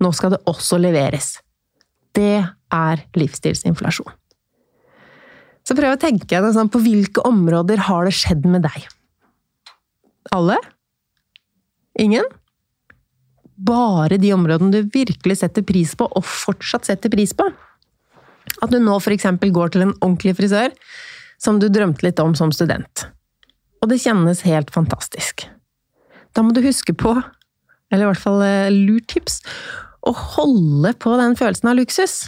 Nå 0.00 0.10
skal 0.16 0.34
det 0.34 0.42
også 0.50 0.78
leveres. 0.80 1.36
Det 2.16 2.40
er 2.40 3.04
livsstilsinflasjon. 3.18 4.10
Så 5.66 5.76
prøv 5.78 5.94
å 5.94 6.00
tenke 6.00 6.26
deg 6.26 6.54
sånn, 6.54 6.70
på 6.72 6.80
hvilke 6.82 7.22
områder 7.28 7.84
har 7.86 8.08
det 8.08 8.16
skjedd 8.16 8.46
med 8.50 8.64
deg? 8.66 8.88
Alle? 10.34 10.56
Ingen? 12.00 12.26
Bare 13.66 14.18
de 14.20 14.32
områdene 14.34 14.72
du 14.72 14.90
virkelig 14.94 15.40
setter 15.40 15.64
pris 15.66 15.92
på, 15.98 16.06
og 16.08 16.26
fortsatt 16.26 16.88
setter 16.88 17.12
pris 17.12 17.34
på. 17.36 17.46
At 18.60 18.72
du 18.72 18.80
nå 18.82 18.96
f.eks. 18.98 19.26
går 19.40 19.74
til 19.74 19.86
en 19.86 19.96
ordentlig 20.00 20.36
frisør 20.38 20.74
som 21.40 21.60
du 21.60 21.68
drømte 21.72 22.04
litt 22.06 22.20
om 22.22 22.34
som 22.36 22.52
student. 22.52 23.06
Og 23.80 23.92
det 23.92 24.00
kjennes 24.02 24.44
helt 24.44 24.72
fantastisk. 24.74 25.46
Da 26.36 26.44
må 26.44 26.52
du 26.54 26.62
huske 26.64 26.94
på, 26.94 27.14
eller 27.90 28.04
i 28.04 28.10
hvert 28.10 28.22
fall 28.22 28.42
eh, 28.44 28.72
lurt 28.72 29.08
tips, 29.10 29.40
å 30.06 30.12
holde 30.16 30.92
på 31.00 31.16
den 31.20 31.36
følelsen 31.36 31.72
av 31.72 31.80
luksus. 31.80 32.22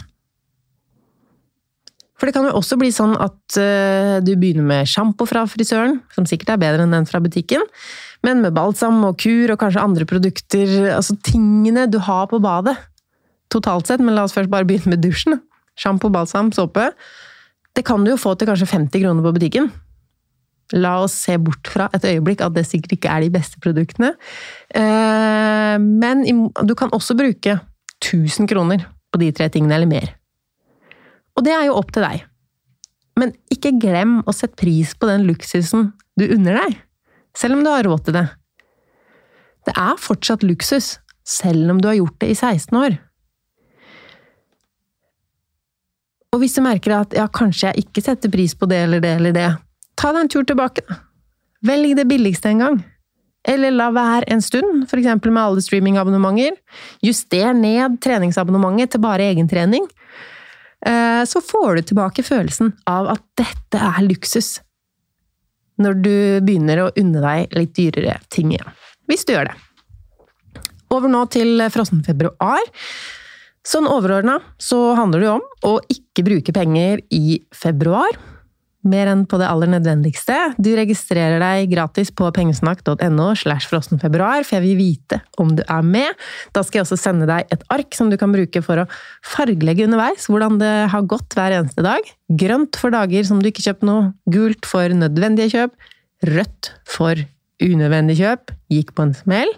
For 2.19 2.29
det 2.29 2.35
kan 2.35 2.45
jo 2.45 2.53
også 2.59 2.77
bli 2.79 2.91
sånn 2.93 3.15
at 3.17 3.57
uh, 3.57 4.21
du 4.23 4.33
begynner 4.37 4.65
med 4.67 4.89
sjampo 4.89 5.25
fra 5.29 5.45
frisøren, 5.49 5.99
som 6.13 6.27
sikkert 6.29 6.53
er 6.53 6.61
bedre 6.61 6.85
enn 6.85 6.93
den 6.93 7.07
fra 7.09 7.21
butikken, 7.23 7.65
men 8.23 8.43
med 8.45 8.55
balsam 8.55 9.01
og 9.07 9.17
kur 9.23 9.51
og 9.51 9.59
kanskje 9.59 9.83
andre 9.83 10.07
produkter, 10.07 10.73
altså 10.93 11.17
tingene 11.25 11.87
du 11.91 11.99
har 12.05 12.29
på 12.31 12.39
badet. 12.43 12.77
Totalt 13.53 13.89
sett, 13.89 14.01
men 14.01 14.15
la 14.15 14.25
oss 14.27 14.35
først 14.35 14.51
bare 14.53 14.67
begynne 14.69 14.95
med 14.95 15.03
dusjen. 15.03 15.41
Sjampo, 15.79 16.09
balsam, 16.13 16.53
såpe. 16.53 16.91
Det 17.73 17.83
kan 17.85 18.05
du 18.05 18.13
jo 18.13 18.21
få 18.21 18.35
til 18.37 18.49
kanskje 18.49 18.69
50 18.69 19.03
kroner 19.03 19.25
på 19.25 19.33
butikken. 19.35 19.71
La 20.77 20.95
oss 21.03 21.15
se 21.25 21.35
bort 21.41 21.69
fra 21.69 21.89
et 21.93 22.05
øyeblikk 22.07 22.41
at 22.45 22.55
det 22.55 22.65
sikkert 22.65 22.95
ikke 22.95 23.11
er 23.11 23.25
de 23.25 23.31
beste 23.33 23.59
produktene. 23.61 24.13
Eh, 24.73 25.77
men 25.81 26.23
du 26.63 26.73
kan 26.77 26.93
også 26.95 27.17
bruke 27.17 27.59
1000 27.99 28.49
kroner 28.49 28.85
på 29.13 29.21
de 29.21 29.31
tre 29.35 29.49
tingene, 29.53 29.75
eller 29.75 29.89
mer. 29.89 30.13
Og 31.37 31.45
det 31.45 31.53
er 31.55 31.67
jo 31.67 31.77
opp 31.79 31.91
til 31.93 32.05
deg. 32.05 32.25
Men 33.19 33.33
ikke 33.53 33.75
glem 33.81 34.19
å 34.25 34.33
sette 34.33 34.57
pris 34.59 34.93
på 34.97 35.09
den 35.09 35.25
luksusen 35.27 35.91
du 36.19 36.27
unner 36.33 36.59
deg, 36.61 36.77
selv 37.37 37.57
om 37.57 37.63
du 37.65 37.71
har 37.71 37.85
råd 37.85 38.07
til 38.07 38.17
det. 38.17 38.27
Det 39.67 39.73
er 39.79 40.01
fortsatt 40.01 40.45
luksus, 40.45 40.97
selv 41.23 41.71
om 41.71 41.79
du 41.81 41.87
har 41.89 41.97
gjort 41.97 42.19
det 42.21 42.33
i 42.33 42.37
16 42.37 42.77
år. 42.77 42.97
Og 46.33 46.41
hvis 46.41 46.57
du 46.57 46.63
merker 46.65 46.95
at 46.97 47.13
ja, 47.15 47.27
kanskje 47.29 47.69
jeg 47.69 47.85
ikke 47.85 48.03
setter 48.03 48.31
pris 48.33 48.55
på 48.57 48.67
det 48.69 48.81
eller 48.87 49.03
det 49.03 49.13
eller 49.19 49.35
det, 49.35 49.49
ta 49.99 50.09
deg 50.13 50.25
en 50.25 50.31
tur 50.33 50.47
tilbake, 50.49 50.85
da. 50.89 51.03
Velg 51.63 51.93
det 51.95 52.03
billigste 52.09 52.49
en 52.51 52.59
gang. 52.59 52.79
Eller 53.47 53.71
la 53.71 53.89
være 53.95 54.27
en 54.33 54.41
stund, 54.43 54.83
f.eks. 54.83 55.07
med 55.23 55.39
alle 55.39 55.61
streamingabonnementer. 55.63 56.57
Juster 57.03 57.53
ned 57.55 58.01
treningsabonnementet 58.03 58.95
til 58.95 59.03
bare 59.03 59.29
egentrening. 59.31 59.85
Eh, 60.85 61.23
så 61.25 61.41
får 61.41 61.75
du 61.75 61.81
tilbake 61.81 62.25
følelsen 62.25 62.73
av 62.89 63.09
at 63.15 63.23
dette 63.39 63.79
er 63.79 64.03
luksus. 64.05 64.57
Når 65.81 65.99
du 66.03 66.15
begynner 66.45 66.83
å 66.83 66.91
unne 66.99 67.23
deg 67.23 67.55
litt 67.57 67.73
dyrere 67.77 68.19
ting 68.33 68.51
igjen. 68.53 68.73
Hvis 69.09 69.25
du 69.25 69.33
gjør 69.33 69.51
det. 69.51 69.57
Over 70.93 71.09
nå 71.09 71.23
til 71.33 71.63
frossen 71.73 72.03
februar. 72.05 72.61
Sånn 73.65 73.87
overordna 73.87 74.37
så 74.61 74.91
handler 74.99 75.23
det 75.23 75.27
jo 75.29 75.35
om 75.39 75.71
å 75.71 75.73
ikke 75.91 76.25
bruke 76.27 76.55
penger 76.55 77.01
i 77.15 77.39
februar. 77.55 78.11
Mer 78.83 79.07
enn 79.07 79.23
på 79.29 79.37
det 79.39 79.47
aller 79.47 79.69
nødvendigste. 79.71 80.35
Du 80.59 80.73
registrerer 80.75 81.39
deg 81.39 81.71
gratis 81.71 82.11
på 82.11 82.27
pengesnakk.no 82.35 83.29
slash 83.39 83.69
frossenfebruar, 83.71 84.43
for 84.43 84.57
jeg 84.57 84.65
vil 84.65 84.79
vite 84.81 85.21
om 85.39 85.53
du 85.55 85.63
er 85.63 85.85
med. 85.87 86.19
Da 86.55 86.65
skal 86.65 86.81
jeg 86.81 86.87
også 86.87 86.99
sende 86.99 87.29
deg 87.29 87.47
et 87.53 87.63
ark 87.73 87.95
som 87.95 88.11
du 88.11 88.17
kan 88.19 88.33
bruke 88.35 88.63
for 88.65 88.83
å 88.83 88.87
fargelegge 89.35 89.87
underveis 89.87 90.27
hvordan 90.27 90.59
det 90.59 90.73
har 90.91 91.07
gått 91.07 91.37
hver 91.37 91.55
eneste 91.61 91.85
dag. 91.85 92.11
Grønt 92.43 92.79
for 92.79 92.91
dager 92.93 93.23
som 93.27 93.39
du 93.39 93.49
ikke 93.51 93.63
kjøpte 93.69 93.87
noe, 93.87 94.11
gult 94.27 94.67
for 94.67 94.99
nødvendige 94.99 95.55
kjøp, 95.55 95.91
rødt 96.33 96.73
for 96.89 97.23
unødvendige 97.63 98.19
kjøp, 98.19 98.55
gikk 98.73 98.95
på 98.97 99.07
en 99.07 99.15
smell. 99.15 99.51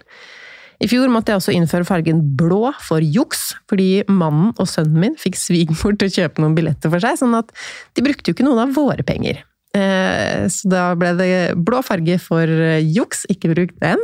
I 0.82 0.88
fjor 0.90 1.08
måtte 1.12 1.32
jeg 1.32 1.40
også 1.40 1.54
innføre 1.56 1.88
fargen 1.88 2.20
blå 2.36 2.70
for 2.84 3.00
juks, 3.00 3.54
fordi 3.70 4.04
mannen 4.10 4.52
og 4.60 4.68
sønnen 4.68 4.98
min 5.02 5.18
fikk 5.20 5.38
svigermor 5.40 5.96
til 5.96 6.10
å 6.10 6.16
kjøpe 6.18 6.42
noen 6.44 6.56
billetter 6.58 6.92
for 6.92 7.02
seg, 7.02 7.16
sånn 7.20 7.36
at 7.38 7.52
de 7.96 8.04
brukte 8.04 8.28
jo 8.28 8.36
ikke 8.36 8.46
noen 8.46 8.66
av 8.66 8.76
våre 8.76 9.06
penger. 9.06 9.40
Eh, 9.76 10.44
så 10.52 10.72
da 10.72 10.84
ble 10.98 11.14
det 11.16 11.32
blå 11.56 11.80
farge 11.84 12.18
for 12.22 12.52
juks, 12.82 13.24
ikke 13.32 13.54
bruk 13.54 13.74
den. 13.80 14.02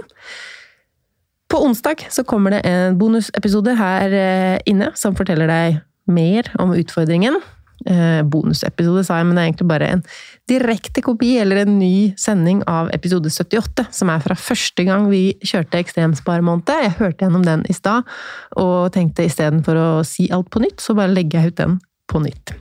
På 1.53 1.61
onsdag 1.67 2.07
så 2.09 2.25
kommer 2.25 2.55
det 2.55 2.63
en 2.65 2.97
bonusepisode 3.01 3.75
her 3.77 4.15
eh, 4.17 4.59
inne 4.69 4.89
som 4.97 5.17
forteller 5.19 5.51
deg 5.51 5.83
mer 6.09 6.49
om 6.63 6.73
utfordringen. 6.73 7.37
Eh, 7.83 8.21
bonusepisode, 8.31 9.03
sa 9.03 9.17
jeg, 9.19 9.27
men 9.27 9.35
det 9.35 9.43
er 9.43 9.49
egentlig 9.49 9.67
bare 9.67 9.87
en 9.97 10.03
direkte 10.51 11.03
kopi 11.03 11.33
eller 11.43 11.65
en 11.65 11.81
ny 11.81 12.13
sending 12.21 12.61
av 12.71 12.93
episode 12.95 13.33
78, 13.33 13.89
som 13.91 14.13
er 14.13 14.23
fra 14.23 14.37
første 14.39 14.85
gang 14.87 15.09
vi 15.11 15.33
kjørte 15.43 15.81
Ekstremsparemåned. 15.81 16.71
Jeg 16.71 16.95
hørte 17.01 17.27
gjennom 17.27 17.47
den 17.47 17.67
i 17.67 17.75
stad, 17.75 18.07
og 18.55 18.93
tenkte 18.95 19.27
istedenfor 19.27 19.81
å 19.81 19.89
si 20.07 20.29
alt 20.31 20.53
på 20.53 20.63
nytt, 20.63 20.79
så 20.85 20.95
bare 20.99 21.15
legger 21.15 21.43
jeg 21.43 21.55
ut 21.55 21.61
den 21.65 21.77
på 22.13 22.23
nytt. 22.23 22.55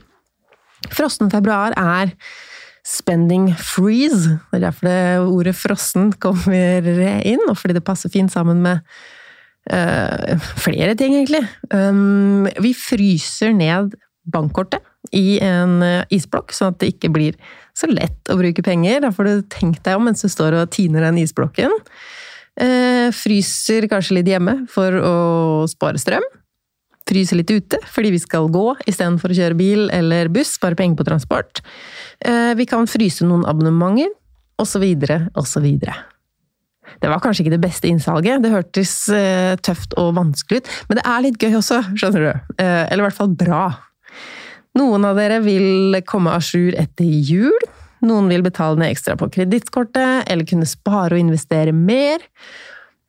Frossen 0.90 1.30
februar 1.30 1.76
er 1.78 2.16
spending 2.82 3.52
freeze. 3.54 4.40
Det 4.50 4.58
er 4.58 4.66
derfor 4.66 4.90
det 4.90 5.00
ordet 5.22 5.54
frossen 5.54 6.14
kommer 6.18 6.88
inn, 7.22 7.46
og 7.46 7.60
fordi 7.60 7.78
det 7.78 7.86
passer 7.86 8.10
fint 8.10 8.32
sammen 8.34 8.58
med 8.64 8.82
uh, 9.70 10.34
flere 10.58 10.96
ting, 10.98 11.14
egentlig. 11.20 11.46
Um, 11.70 12.48
vi 12.58 12.74
fryser 12.74 13.54
ned 13.54 13.94
bankkortet 14.26 14.82
i 15.12 15.38
en 15.44 15.80
eh, 15.84 16.04
isblokk, 16.14 16.52
sånn 16.56 16.72
at 16.72 16.80
det 16.82 16.92
ikke 16.94 17.12
blir 17.12 17.38
så 17.76 17.88
lett 17.90 18.30
å 18.32 18.38
bruke 18.40 18.64
penger. 18.64 19.02
Da 19.04 19.12
får 19.14 19.28
du 19.28 19.48
tenkt 19.52 19.84
deg 19.86 19.98
om 19.98 20.06
mens 20.08 20.24
du 20.24 20.30
står 20.32 20.56
og 20.62 20.70
tiner 20.74 21.04
den 21.06 21.20
isblokken. 21.22 21.74
Eh, 22.60 23.08
fryser 23.16 23.88
kanskje 23.92 24.18
litt 24.18 24.30
hjemme 24.32 24.62
for 24.72 24.96
å 24.96 25.16
spare 25.70 26.00
strøm. 26.00 26.24
Fryser 27.08 27.40
litt 27.40 27.50
ute 27.50 27.80
fordi 27.90 28.12
vi 28.14 28.20
skal 28.22 28.46
gå 28.52 28.66
istedenfor 28.86 29.32
å 29.32 29.36
kjøre 29.36 29.58
bil 29.58 29.84
eller 29.92 30.32
buss. 30.32 30.54
Spare 30.56 30.78
penger 30.78 31.00
på 31.00 31.08
transport. 31.10 31.60
Eh, 32.24 32.54
vi 32.56 32.68
kan 32.68 32.88
fryse 32.88 33.26
noen 33.26 33.44
abonnementer, 33.48 34.12
osv., 34.62 34.84
osv. 35.36 35.68
Det 37.02 37.08
var 37.08 37.22
kanskje 37.24 37.44
ikke 37.44 37.56
det 37.56 37.64
beste 37.64 37.88
innsalget. 37.88 38.44
Det 38.44 38.52
hørtes 38.52 38.92
tøft 39.64 39.96
og 39.98 40.12
vanskelig 40.14 40.60
ut, 40.60 40.68
men 40.88 41.00
det 41.00 41.04
er 41.08 41.24
litt 41.24 41.40
gøy 41.40 41.56
også, 41.58 41.80
skjønner 41.98 42.28
du. 42.28 42.52
Eller 42.62 43.00
i 43.00 43.06
hvert 43.08 43.16
fall 43.16 43.32
bra. 43.34 43.64
Noen 44.78 45.04
av 45.04 45.18
dere 45.20 45.42
vil 45.44 45.98
komme 46.08 46.32
à 46.32 46.40
jour 46.40 46.72
etter 46.80 47.04
jul. 47.04 47.66
Noen 48.02 48.30
vil 48.32 48.44
betale 48.44 48.80
ned 48.80 48.94
ekstra 48.94 49.18
på 49.20 49.28
kredittkortet, 49.34 50.24
eller 50.30 50.48
kunne 50.48 50.68
spare 50.68 51.14
og 51.16 51.22
investere 51.22 51.74
mer. 51.76 52.24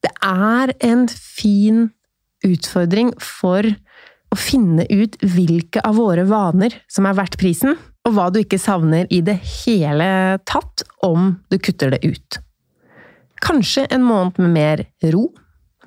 Det 0.04 0.12
er 0.28 0.73
en 0.84 1.08
fin 1.08 1.88
utfordring 2.43 3.13
for 3.23 3.65
å 4.34 4.38
finne 4.38 4.86
ut 4.89 5.15
hvilke 5.21 5.82
av 5.86 5.97
våre 6.02 6.26
vaner 6.28 6.76
som 6.91 7.08
er 7.08 7.15
verdt 7.17 7.39
prisen, 7.39 7.78
og 8.04 8.17
hva 8.17 8.28
du 8.34 8.41
ikke 8.41 8.60
savner 8.60 9.08
i 9.13 9.21
det 9.23 9.38
hele 9.63 10.39
tatt 10.49 10.84
om 11.06 11.38
du 11.54 11.58
kutter 11.62 11.93
det 11.93 12.02
ut. 12.04 12.39
Kanskje 13.43 13.86
en 13.91 14.04
måned 14.04 14.39
med 14.43 14.54
mer 14.58 14.86
ro, 15.13 15.30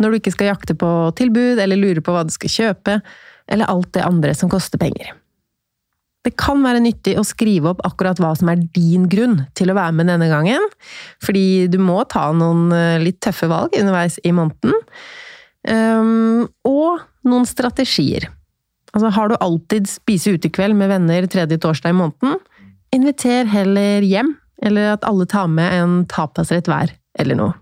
når 0.01 0.11
du 0.11 0.19
ikke 0.21 0.35
skal 0.35 0.53
jakte 0.55 0.77
på 0.79 0.91
tilbud 1.17 1.61
eller 1.61 1.81
lure 1.81 2.05
på 2.05 2.15
hva 2.15 2.25
du 2.25 2.33
skal 2.33 2.53
kjøpe, 2.53 2.99
eller 3.49 3.71
alt 3.71 3.93
det 3.97 4.05
andre 4.05 4.35
som 4.37 4.51
koster 4.53 4.81
penger. 4.81 5.13
Det 6.27 6.35
kan 6.41 6.65
være 6.65 6.83
nyttig 6.83 7.15
å 7.21 7.25
skrive 7.27 7.71
opp 7.71 7.85
akkurat 7.87 8.19
hva 8.19 8.33
som 8.39 8.51
er 8.51 8.65
din 8.75 9.07
grunn 9.11 9.45
til 9.59 9.71
å 9.71 9.77
være 9.79 9.95
med 9.95 10.11
denne 10.11 10.27
gangen, 10.31 10.65
fordi 11.23 11.69
du 11.71 11.79
må 11.79 12.01
ta 12.11 12.29
noen 12.35 12.73
eh, 12.75 12.99
litt 13.03 13.21
tøffe 13.23 13.47
valg 13.51 13.77
underveis 13.79 14.19
i 14.27 14.33
måneden. 14.35 14.75
Um, 15.67 16.47
og 16.67 17.05
noen 17.27 17.47
strategier. 17.47 18.29
Altså, 18.95 19.11
har 19.15 19.31
du 19.31 19.37
alltid 19.43 19.89
spise 19.91 20.35
utekveld 20.35 20.79
med 20.79 20.91
venner 20.91 21.27
tredje 21.31 21.59
torsdag 21.63 21.95
i 21.95 21.99
måneden? 21.99 22.39
Inviter 22.97 23.47
heller 23.51 24.07
hjem, 24.07 24.35
eller 24.67 24.95
at 24.95 25.07
alle 25.07 25.27
tar 25.31 25.51
med 25.53 25.75
en 25.79 25.97
tapasrett 26.11 26.71
hver, 26.71 26.95
eller 27.21 27.39
noe. 27.39 27.55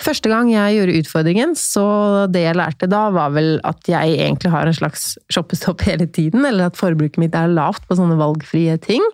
Første 0.00 0.30
gang 0.32 0.48
jeg 0.48 0.78
gjorde 0.78 0.96
utfordringen, 1.02 1.52
så 1.58 1.84
det 2.32 2.46
jeg 2.46 2.56
lærte 2.56 2.88
da, 2.88 3.02
var 3.12 3.34
vel 3.34 3.58
at 3.68 3.84
jeg 3.88 4.16
egentlig 4.16 4.52
har 4.52 4.68
en 4.68 4.76
slags 4.76 5.12
shoppestopp 5.32 5.84
hele 5.84 6.06
tiden, 6.08 6.46
eller 6.48 6.70
at 6.70 6.80
forbruket 6.80 7.20
mitt 7.20 7.36
er 7.36 7.52
lavt 7.52 7.84
på 7.88 7.98
sånne 7.98 8.16
valgfrie 8.20 8.78
ting. 8.80 9.04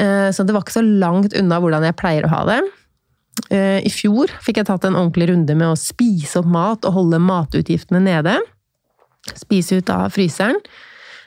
Eh, 0.00 0.30
så 0.32 0.44
det 0.44 0.56
var 0.56 0.64
ikke 0.64 0.78
så 0.78 0.84
langt 0.84 1.36
unna 1.36 1.60
hvordan 1.60 1.84
jeg 1.84 1.98
pleier 2.00 2.24
å 2.24 2.32
ha 2.32 2.42
det. 2.48 2.58
Eh, 3.52 3.78
I 3.84 3.92
fjor 3.92 4.32
fikk 4.44 4.62
jeg 4.62 4.70
tatt 4.70 4.88
en 4.88 4.96
ordentlig 4.96 5.28
runde 5.34 5.56
med 5.58 5.74
å 5.74 5.78
spise 5.80 6.40
opp 6.40 6.48
mat 6.48 6.88
og 6.88 6.96
holde 6.96 7.20
matutgiftene 7.20 8.00
nede. 8.06 8.38
Spise 9.36 9.82
ut 9.82 9.92
av 9.92 10.08
fryseren. 10.16 10.62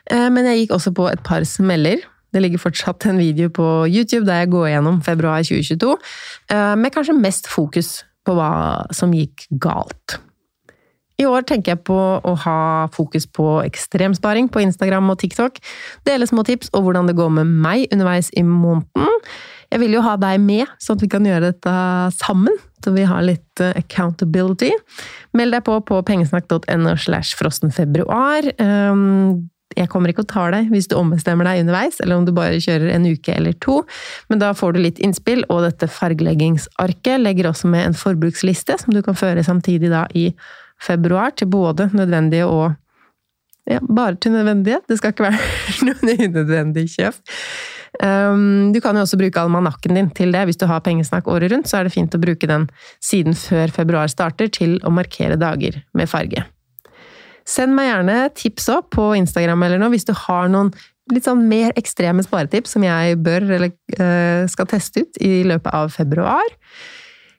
Eh, 0.10 0.30
men 0.34 0.49
jeg 0.49 0.63
gikk 0.63 0.78
også 0.80 0.95
på 0.97 1.12
et 1.12 1.21
par 1.25 1.45
smeller. 1.45 2.02
Det 2.34 2.41
ligger 2.41 2.62
fortsatt 2.62 3.06
en 3.10 3.21
video 3.21 3.54
på 3.54 3.69
YouTube 3.86 4.25
der 4.25 4.43
jeg 4.43 4.54
går 4.54 4.71
gjennom 4.73 5.02
februar 5.02 5.41
2022, 5.41 5.95
med 6.78 6.93
kanskje 6.93 7.15
mest 7.17 7.49
fokus 7.49 8.04
på 8.30 8.38
hva 8.38 8.86
som 8.96 9.13
gikk 9.15 9.48
galt. 9.62 10.20
I 11.20 11.28
år 11.28 11.44
tenker 11.44 11.74
jeg 11.74 11.84
på 11.89 12.00
å 12.24 12.34
ha 12.46 12.88
fokus 12.96 13.26
på 13.28 13.60
ekstremsparing 13.65 14.48
på 14.54 14.62
Instagram 14.63 15.12
og 15.12 15.20
TikTok, 15.20 15.60
dele 16.08 16.28
små 16.30 16.46
tips 16.48 16.72
og 16.72 16.86
hvordan 16.86 17.10
det 17.10 17.18
går 17.20 17.34
med 17.42 17.50
meg 17.65 17.89
underveis 17.92 18.32
i 18.39 18.46
måneden. 18.48 19.20
Jeg 19.70 19.84
vil 19.84 19.98
jo 19.98 20.02
ha 20.06 20.15
deg 20.18 20.39
med, 20.42 20.65
sånn 20.82 20.98
at 20.98 21.04
vi 21.04 21.12
kan 21.12 21.28
gjøre 21.28 21.52
dette 21.52 21.74
sammen, 22.15 22.56
så 22.82 22.94
vi 22.96 23.04
har 23.06 23.22
litt 23.26 23.62
eh, 23.62 23.76
accountability. 23.78 24.72
Meld 25.38 25.54
deg 25.54 25.65
på 25.68 25.76
på 25.86 26.00
pengesnakk.no 26.08 26.96
slash 26.98 27.38
frossenfebruar. 27.38 28.50
Jeg 29.78 29.90
kommer 29.92 30.10
ikke 30.10 30.24
og 30.26 30.32
tar 30.32 30.54
deg 30.56 30.72
hvis 30.74 30.90
du 30.90 30.96
ombestemmer 30.98 31.46
deg 31.46 31.64
underveis, 31.64 32.00
eller 32.02 32.18
om 32.18 32.26
du 32.26 32.34
bare 32.36 32.62
kjører 32.62 32.90
en 32.96 33.06
uke 33.06 33.36
eller 33.36 33.54
to, 33.62 33.84
men 34.32 34.42
da 34.42 34.50
får 34.58 34.74
du 34.74 34.82
litt 34.82 35.02
innspill, 35.04 35.44
og 35.54 35.62
dette 35.68 35.90
fargeleggingsarket 35.94 37.22
legger 37.22 37.52
også 37.52 37.70
med 37.70 37.92
en 37.92 37.98
forbruksliste 37.98 38.80
som 38.82 38.96
du 38.96 39.04
kan 39.06 39.18
føre 39.20 39.46
samtidig 39.46 39.92
da 39.94 40.08
i 40.18 40.32
februar, 40.82 41.36
til 41.38 41.52
både 41.52 41.90
nødvendige 41.94 42.48
og 42.50 42.72
ja, 43.70 43.80
bare 43.86 44.18
til 44.18 44.34
nødvendige. 44.34 44.80
Det 44.90 44.98
skal 44.98 45.14
ikke 45.14 45.28
være 45.28 45.42
noen 45.90 46.24
unødvendige 46.30 46.96
kjøp. 46.96 47.20
Um, 48.00 48.70
du 48.74 48.80
kan 48.82 48.96
jo 48.96 49.04
også 49.04 49.18
bruke 49.20 49.42
almanakken 49.42 49.98
din 49.98 50.10
til 50.16 50.34
det. 50.34 50.46
Hvis 50.50 50.60
du 50.62 50.68
har 50.70 50.84
pengesnakk 50.86 51.28
året 51.28 51.52
rundt, 51.54 51.70
så 51.70 51.80
er 51.80 51.88
det 51.88 51.96
fint 51.96 52.16
å 52.16 52.22
bruke 52.22 52.50
den 52.50 52.70
siden 53.04 53.38
før 53.38 53.74
februar 53.74 54.10
starter, 54.12 54.50
til 54.50 54.78
å 54.86 54.94
markere 54.94 55.40
dager 55.42 55.82
med 55.98 56.10
farge. 56.10 56.46
Send 57.50 57.74
meg 57.74 57.90
gjerne 57.90 58.22
tips 58.38 58.70
opp 58.76 58.92
på 58.94 59.10
Instagram 59.18 59.66
eller 59.66 59.82
noe 59.82 59.94
hvis 59.96 60.08
du 60.08 60.14
har 60.28 60.50
noen 60.52 60.72
litt 61.14 61.26
sånn 61.26 61.48
mer 61.50 61.74
ekstreme 61.80 62.24
sparetips 62.26 62.76
som 62.76 62.86
jeg 62.86 63.18
bør 63.26 63.48
eller 63.58 63.74
uh, 63.98 64.46
skal 64.52 64.70
teste 64.70 65.06
ut 65.06 65.22
i 65.26 65.42
løpet 65.48 65.74
av 65.74 65.90
februar. 65.94 66.46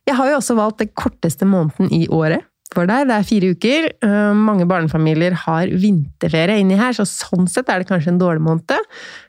Jeg 0.09 0.16
har 0.18 0.31
jo 0.33 0.38
også 0.40 0.57
valgt 0.59 0.81
den 0.83 0.90
korteste 0.99 1.46
måneden 1.46 1.92
i 1.94 2.07
året 2.11 2.42
for 2.75 2.88
deg. 2.90 3.07
Det 3.07 3.16
er 3.16 3.27
fire 3.29 3.51
uker. 3.55 3.88
Uh, 4.03 4.33
mange 4.35 4.66
barnefamilier 4.70 5.37
har 5.44 5.70
vinterferie 5.70 6.59
inni 6.62 6.79
her, 6.81 6.96
så 6.96 7.07
sånn 7.07 7.46
sett 7.51 7.70
er 7.70 7.83
det 7.83 7.90
kanskje 7.90 8.14
en 8.14 8.23
dårlig 8.23 8.42
måned. 8.46 8.88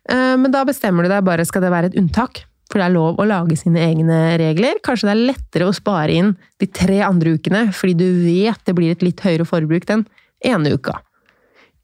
Uh, 0.09 0.37
men 0.41 0.49
da 0.53 0.63
bestemmer 0.67 1.05
du 1.05 1.13
deg 1.13 1.27
bare 1.27 1.45
skal 1.45 1.65
det 1.65 1.73
være 1.73 1.91
et 1.91 1.99
unntak. 2.01 2.47
For 2.71 2.79
det 2.79 2.87
er 2.87 2.95
lov 2.95 3.19
å 3.19 3.27
lage 3.27 3.57
sine 3.59 3.81
egne 3.83 4.39
regler. 4.39 4.79
Kanskje 4.85 5.09
det 5.09 5.13
er 5.13 5.25
lettere 5.33 5.67
å 5.67 5.75
spare 5.75 6.15
inn 6.15 6.33
de 6.63 6.69
tre 6.71 7.01
andre 7.03 7.35
ukene, 7.35 7.65
fordi 7.75 7.97
du 7.99 8.07
vet 8.23 8.61
det 8.65 8.75
blir 8.77 8.95
et 8.95 9.03
litt 9.03 9.21
høyere 9.25 9.45
forbruk 9.45 9.89
den 9.89 10.05
ene 10.45 10.73
uka. 10.75 10.99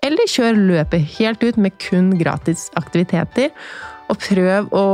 Eller 0.06 0.30
kjør 0.30 0.58
løpet 0.58 1.06
helt 1.18 1.44
ut 1.44 1.58
med 1.58 1.78
kun 1.82 2.14
gratis 2.20 2.68
aktiviteter. 2.80 3.54
Og 4.08 4.20
prøv 4.24 4.70
å 4.72 4.88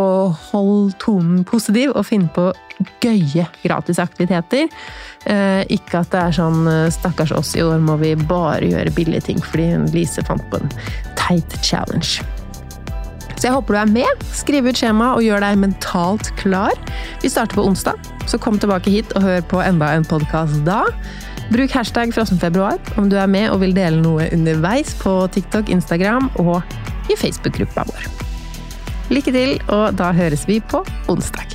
holde 0.49 0.95
tonen 1.01 1.43
positiv 1.45 1.91
og 1.93 2.07
finne 2.07 2.31
på 2.33 2.47
gøye 3.03 3.45
gratisaktiviteter. 3.61 4.71
Eh, 5.29 5.61
ikke 5.75 6.01
at 6.01 6.09
det 6.15 6.21
er 6.21 6.37
sånn 6.39 6.65
eh, 6.67 6.89
'stakkars 6.91 7.33
oss, 7.35 7.53
i 7.55 7.61
år 7.61 7.83
må 7.83 7.99
vi 8.01 8.15
bare 8.17 8.65
gjøre 8.71 8.95
billige 8.95 9.27
ting' 9.29 9.43
fordi 9.43 9.69
Lise 9.93 10.23
fant 10.25 10.43
på 10.49 10.59
en 10.59 10.73
teit 11.19 11.59
challenge. 11.61 12.25
Så 13.37 13.49
jeg 13.49 13.53
håper 13.57 13.75
du 13.75 13.79
er 13.81 13.91
med. 13.91 14.25
Skriv 14.33 14.67
ut 14.67 14.79
skjema 14.79 15.13
og 15.17 15.23
gjør 15.25 15.43
deg 15.43 15.61
mentalt 15.61 16.31
klar. 16.39 16.73
Vi 17.21 17.29
starter 17.29 17.59
på 17.59 17.65
onsdag, 17.67 17.99
så 18.25 18.39
kom 18.39 18.57
tilbake 18.57 18.89
hit 18.89 19.13
og 19.17 19.25
hør 19.27 19.41
på 19.51 19.61
enda 19.61 19.93
en 19.93 20.07
podkast 20.07 20.63
da. 20.65 20.85
Bruk 21.53 21.71
hashtag 21.71 22.13
frossenfebruar 22.15 22.79
om 22.97 23.09
du 23.11 23.17
er 23.19 23.27
med 23.29 23.51
og 23.53 23.59
vil 23.61 23.75
dele 23.77 23.99
noe 24.01 24.25
underveis 24.33 24.95
på 24.97 25.11
TikTok, 25.35 25.69
Instagram 25.69 26.31
og 26.41 26.63
i 27.13 27.17
Facebook-gruppa 27.19 27.85
vår. 27.91 28.07
Lykke 29.13 29.35
til, 29.35 29.53
og 29.69 29.93
da 29.99 30.09
høres 30.17 30.47
vi 30.49 30.57
på 30.65 30.81
onsdag. 31.13 31.53